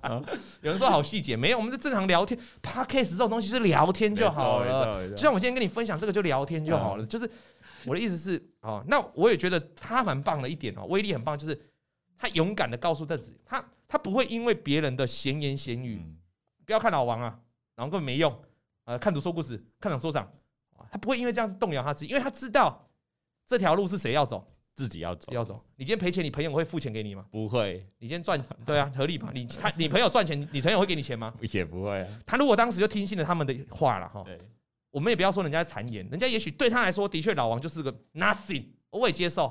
[0.63, 2.39] 有人说好细节，没有，我们是正常聊天。
[2.63, 7.31] Podcast 这种东西是聊天就好了，就像我今天跟你分享这个，就聊天就好了，就是。
[7.87, 11.61] 我的意思是，哦，那我也觉得他蛮棒的一点哦，威力很棒，就是
[12.17, 16.03] 他勇敢的告诉自己，他他不会因为别人的闲言闲语，
[16.65, 17.39] 不要看老王啊，
[17.77, 18.35] 然后根本没用，
[18.87, 20.27] 呃，看图说故事，看涨说涨，
[20.95, 22.89] 他不会因为这样子动摇他自己，因为他知道
[23.49, 25.61] 这条路是谁要走，自己要走，要走。
[25.75, 27.27] 你今天赔钱，你朋友会付钱给你吗？
[27.33, 27.85] 不会。
[27.99, 29.33] 你今天赚，对啊，合理嘛？
[29.35, 31.35] 你他你朋友赚钱，你朋友会给你钱吗？
[31.53, 32.21] 也不会啊。
[32.25, 34.25] 他如果当时就听信了他们的话了哈，
[34.93, 39.49] 我们也不要说人家谗言，人家也许对他来说的确老王就是个 nothing，我也接受。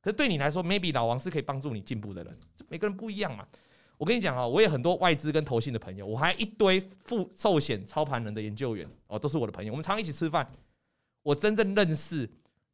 [0.00, 2.38] 可是对你来说，maybe 老王是可以帮助你进步的人，
[2.70, 3.46] 每个人不一样嘛。
[3.98, 10.48] 我跟你讲啊，我也很多外资跟投信的朋友，我还一堆副寿险操盘人的研究员哦，都是我的朋友，我们常一起吃饭。
[11.28, 12.26] 我真正认识，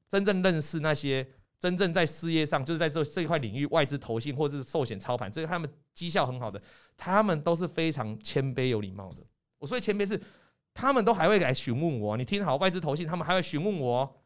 [0.09, 1.27] 真正认识那些
[1.59, 6.63] 真正在事业上，就是在这这一块领域，外资投信或者是寿险操盘，这个他们绩效很好的，
[6.97, 9.23] 他们都是非常谦卑有礼貌的。
[9.59, 10.21] 我说的谦卑是，
[10.73, 14.21] 他们都还会来询问我，你听好，外资投信他们还会询问我，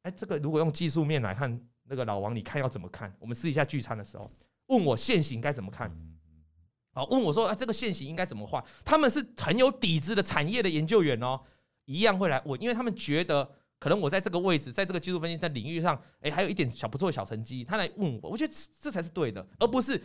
[0.00, 3.14] 哎，这个如果用技术面来看，那个老王你看要怎么看？
[3.18, 4.32] 我们私底下聚餐的时候，
[4.68, 5.94] 问我现行该怎么看？
[6.94, 8.64] 好，问我说啊，这个线型应该怎么画？
[8.82, 11.40] 他们是很有底子的产业的研究员哦，
[11.84, 20.00] 一样会来问，因为他们觉得可能我在这个位置，在这个技术分析在领域上，哎，还有一点小不错的小成绩，他来问我，我觉得这才是对的，而不是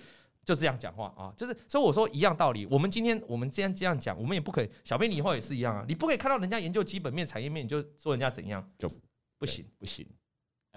[0.46, 1.34] 就这样讲话啊。
[1.36, 8.90] 就是所以我说一样道理，我们今天我们既然这样讲，我们也不可以，小编你以后也是一样啊，你不可以看到人家研究基本面、产业面，你就说人家怎样就
[9.38, 10.06] 不行不行。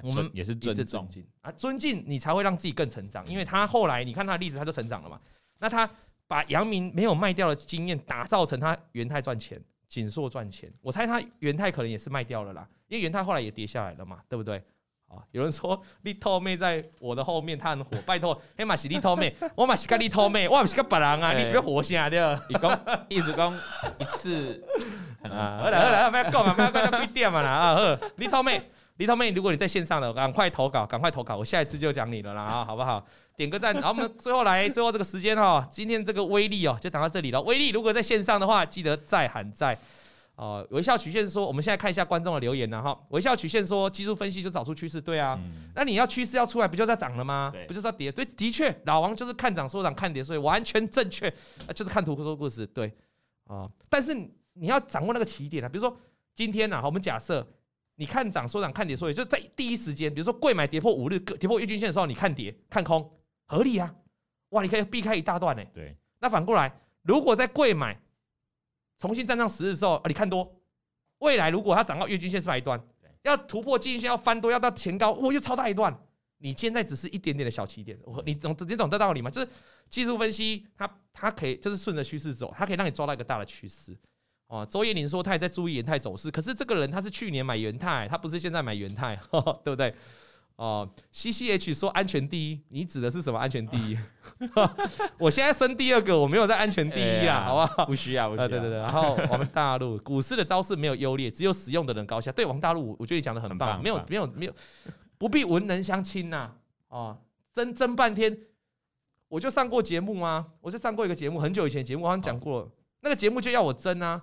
[0.03, 1.09] 我们也是尊重
[1.43, 5.21] 啊，尊敬你才会让自己更成长，因为他后来你看他的例子，他就成长了嘛。
[5.59, 5.89] 那他。
[6.29, 10.73] 把阳明没有卖掉的经验打造成他元泰赚钱，景硕赚钱。
[10.81, 14.63] 我猜他元泰可能也是卖掉了啦，因为元泰后来也跌下来了嘛，对不对？
[15.09, 17.97] 啊，有人说利透妹在我的后面，他很火。
[18.05, 22.45] 拜托，黑马是利透妹，我马是个利透妹，我不是个别人啊，你是不是活下对吧？
[22.49, 22.79] 一共
[23.09, 23.55] 一直讲
[24.01, 24.61] 一次
[25.23, 28.61] 啊，好了好了，不要讲啊，不要讲，不点嘛啦啊，好，利透妹，
[28.97, 33.07] 利透妹，如果你在线上的，赶快投稿，赶快投稿，我下一次就讲你了啦啊，好不好？
[33.37, 37.41] 点个赞，然后我们最后来，最后这个时间哈，今天这个威力哦，就讲到这里了。
[37.43, 39.79] 威力如果在线上的话，记得再喊在。
[40.37, 42.99] 哦，微笑曲线说，我们现在看一下观众的留言了哈。
[43.09, 45.39] 微笑曲线说，技术分析就找出趋势，对啊。
[45.75, 47.53] 那你要趋势要出来，不就在涨了吗？
[47.67, 48.13] 不就是要跌？
[48.13, 51.33] 对，的确，老王就是看涨说涨，看跌所以完全正确，
[51.75, 52.93] 就是看图说故事，对
[53.45, 53.69] 啊。
[53.89, 54.15] 但是
[54.55, 55.97] 你要掌握那个起点啊，比如说
[56.35, 57.47] 今天呢，我们假设。
[57.99, 63.11] 你看涨说涨，看跌说跌，就在第一时间，比如说贵买跌破五日跌破月均线的时候，你看跌看空，
[63.47, 63.95] 合理啊！
[64.51, 65.63] 哇，你可以避开一大段呢。
[65.73, 65.97] 对。
[66.21, 66.73] 那反过来，
[67.03, 68.01] 如果在贵买
[68.99, 70.61] 重新站上十日的时候，啊，你看多，
[71.19, 72.81] 未来如果它涨到月均线是哪一段，
[73.23, 75.97] 要突破季线要翻多，要到前高，我又超大一段。
[76.39, 79.31] 你现在只是一点点的小起点，我你懂直接懂这道理吗？
[79.31, 79.49] 就是
[79.89, 83.97] 技术分析，它它可以就是顺着趋势走，它可以让你抓到一个大的趋势。
[84.49, 89.17] 哦，周叶林说他也在注意元泰走势，可是这个人他是去年买元泰，他不是现在买元太，
[89.65, 89.93] 对不对？
[90.57, 93.99] 哦，C C H 说安全第一，你指的是什么安全第一？
[95.19, 97.87] 我现在升第二个，我没有在安全第一啊，好不好？
[97.87, 98.49] 不需要，不需要。
[98.49, 102.33] 对对对，然后我们大陆股市的招式没有优劣，只有使用的人高下。
[102.33, 104.55] 对，王大陆，我觉得你讲的很棒，没有没有没有，
[105.19, 106.51] 不必文人相亲呐。
[106.89, 107.19] 哦，
[107.53, 108.35] 争争半天，
[109.29, 110.47] 我就上过节目吗？
[110.63, 112.67] 我就上过一个节目，很久以前节目，我好像讲过，
[113.01, 114.23] 那个节目就要我争啊。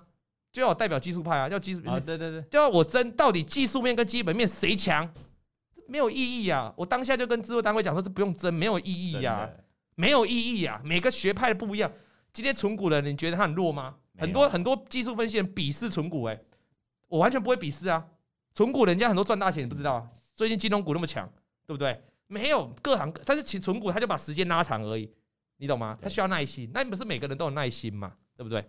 [0.52, 1.98] 就要我代表技术派啊，要技术啊。
[1.98, 5.08] 对对对，就要我争到底技术面跟基本面谁强，
[5.86, 6.72] 没有意义啊！
[6.76, 9.50] 我当下就跟制作单位讲说，这不用争，没有意义呀，
[9.94, 10.80] 没有意义呀。
[10.84, 11.90] 每个学派的不一样。
[12.32, 13.96] 今天存股的人，你觉得他很弱吗？
[14.18, 16.40] 很多很多技术分析人鄙视存股，哎，
[17.08, 18.04] 我完全不会鄙视啊。
[18.54, 20.08] 存股人家很多赚大钱，你不知道啊？
[20.34, 21.28] 最近金融股那么强，
[21.66, 22.00] 对不对？
[22.26, 25.12] 没有各行各，但是其存股他就把时间拉长而已，
[25.58, 25.98] 你懂吗？
[26.00, 28.12] 他需要耐心，那你不是每个人都有耐心嘛？
[28.36, 28.64] 对不对？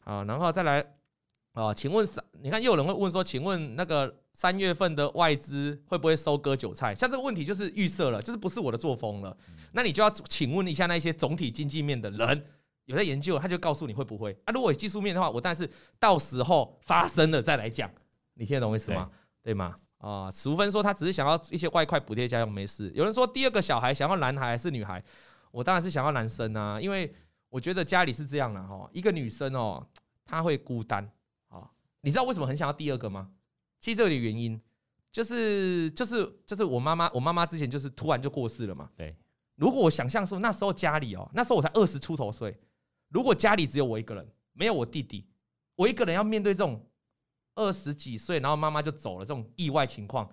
[0.00, 0.84] 好，然后再来。
[1.54, 6.94] 哦，请问三，你看又有人会问说，请问那个三月份的外资会不会收割韭菜？
[6.94, 9.36] 像这个问题就是预设了，就是不是我的作风了。
[9.72, 12.46] 那你就要请问一下那些总体经济面的人，
[12.86, 14.52] 有在研究，他就告诉你会不会啊？
[14.52, 15.68] 如果有技术面的话，我但是
[15.98, 17.90] 到时候发生了再来讲，
[18.34, 19.10] 你听得懂我意思吗？
[19.42, 19.76] 对，对吗？
[19.98, 22.90] 啊，史无芬说他只是想要一些外快补贴家用，没事。
[22.94, 25.02] 有人说第二个小孩想要男孩还是女孩？
[25.52, 27.14] 我当然是想要男生啊，因为
[27.50, 29.86] 我觉得家里是这样的哈，一个女生哦，
[30.24, 31.08] 她会孤单
[31.48, 31.70] 啊。
[32.00, 33.30] 你知道为什么很想要第二个吗？
[33.82, 34.58] 其实这里原因
[35.10, 38.88] 就是就是就是我妈妈，我妈妈之前就是突然就过世了嘛。
[38.96, 39.14] 对，
[39.56, 42.56] 如果我想象说那时候家里哦，那时候我才二十出头岁，
[43.08, 45.26] 如果家里只有我一个人，没有我弟弟，
[45.74, 46.88] 我一个人要面对这种
[47.56, 50.30] 二十几岁，然后妈妈就走了这种意外情况，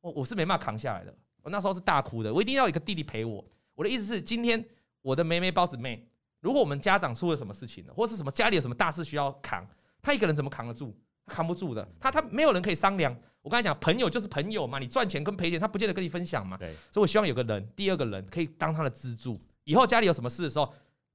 [0.00, 1.12] 我我是没办法扛下来的。
[1.42, 3.44] 我那时候是大哭的，我一定要有一个弟弟陪我。
[3.74, 4.64] 我的意思是，今天
[5.02, 6.08] 我的妹妹包子妹，
[6.40, 9.66] 如果我们家长出了什么事情了，或是什么家里有什么大事需要扛。
[10.00, 10.96] 她一个人怎么扛得住？
[11.26, 11.86] 他扛不住的。
[12.00, 13.14] 他他没有人可以商量。
[13.42, 16.56] 我刚才讲，朋友就是朋友嘛，你赚钱跟赔钱，他不见得跟你分享嘛。
[16.56, 16.74] 对。
[16.90, 19.40] 所以我希望有个人，第二个人可以当他的支柱。
[19.64, 20.72] 以后家里有什么事的时候，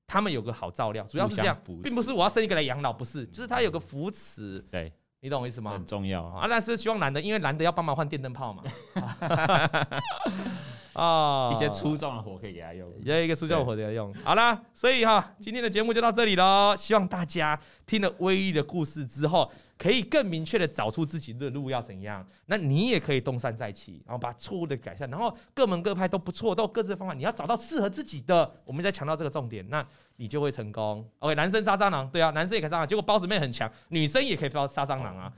[0.07, 1.03] 他们有个好照料。
[1.09, 4.59] 主要是这样，并不是我要生一个来养老，不是，就是他有个扶持。
[4.69, 4.93] 对。
[5.23, 5.73] 你懂我意思吗？
[5.73, 8.63] 很重要啊，但是希望男的，因为男的要帮忙换电灯泡嘛。
[10.93, 14.13] 啊，一些粗壮的活可以给他用，也有一个粗壮的活给他用。
[14.23, 16.75] 好啦，所以哈，今天的节目就到这里喽。
[16.77, 22.25] 希望大家听了威力的故事之后，可以更明确的找出自己的路要怎样。
[22.47, 25.09] 那你也可以东山再起，然后把错误的改善。
[25.09, 27.13] 然后各门各派都不错，都有各自的方法。
[27.13, 29.85] 你要找到适合自己的，我们再强调这个重点，那
[30.17, 31.07] 你就会成功。
[31.19, 32.87] OK，男生杀蟑螂，对啊，男生也可以杀蟑螂。
[32.87, 35.31] 结果包子妹很强，女生也可以杀杀蟑螂啊。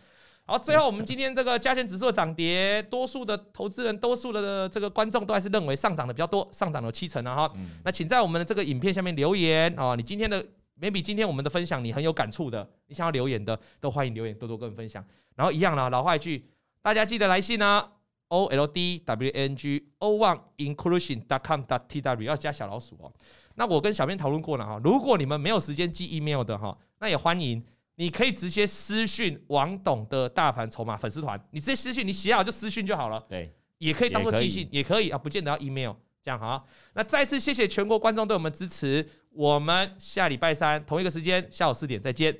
[0.46, 7.54] 好，最后我们今天这个加权指数的涨跌，多数的投资人，多数的这个观众都还是认为上涨的比较多，上涨了七成啊哈。
[7.86, 10.46] 那请在我们的这个影片下面留言哦，你今天的
[10.82, 15.02] maybe 今天我们的分享你很有感触的，你想要留言的都欢迎留言，多多跟我们分享。
[15.36, 16.46] 然后一样啦，老话一句，
[16.82, 17.91] 大家记得来信啊
[18.28, 23.10] ，o l d w n g o one inclusion dot com dot t w 要加小老鼠哦。
[23.56, 27.64] 那我跟小编讨论过了哈，如果你们没有时间寄 email 的哈，那也欢迎。
[27.96, 33.24] 你可以直接私讯王董的大盘筹码粉丝团，你直接私讯，你写好就私讯就好了。
[33.30, 36.68] 对，也可以当做寄信，也可以啊，不见得要 email，这样好。
[36.94, 42.36] 那再次谢谢全国观众对我们支持，我们下礼拜三同一个时间下午四点再见。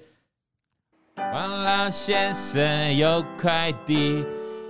[1.16, 4.24] 王老先生有快递，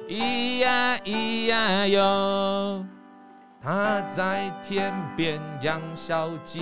[0.09, 2.85] 咿呀咿呀哟，
[3.61, 6.61] 他在天边养小鸡。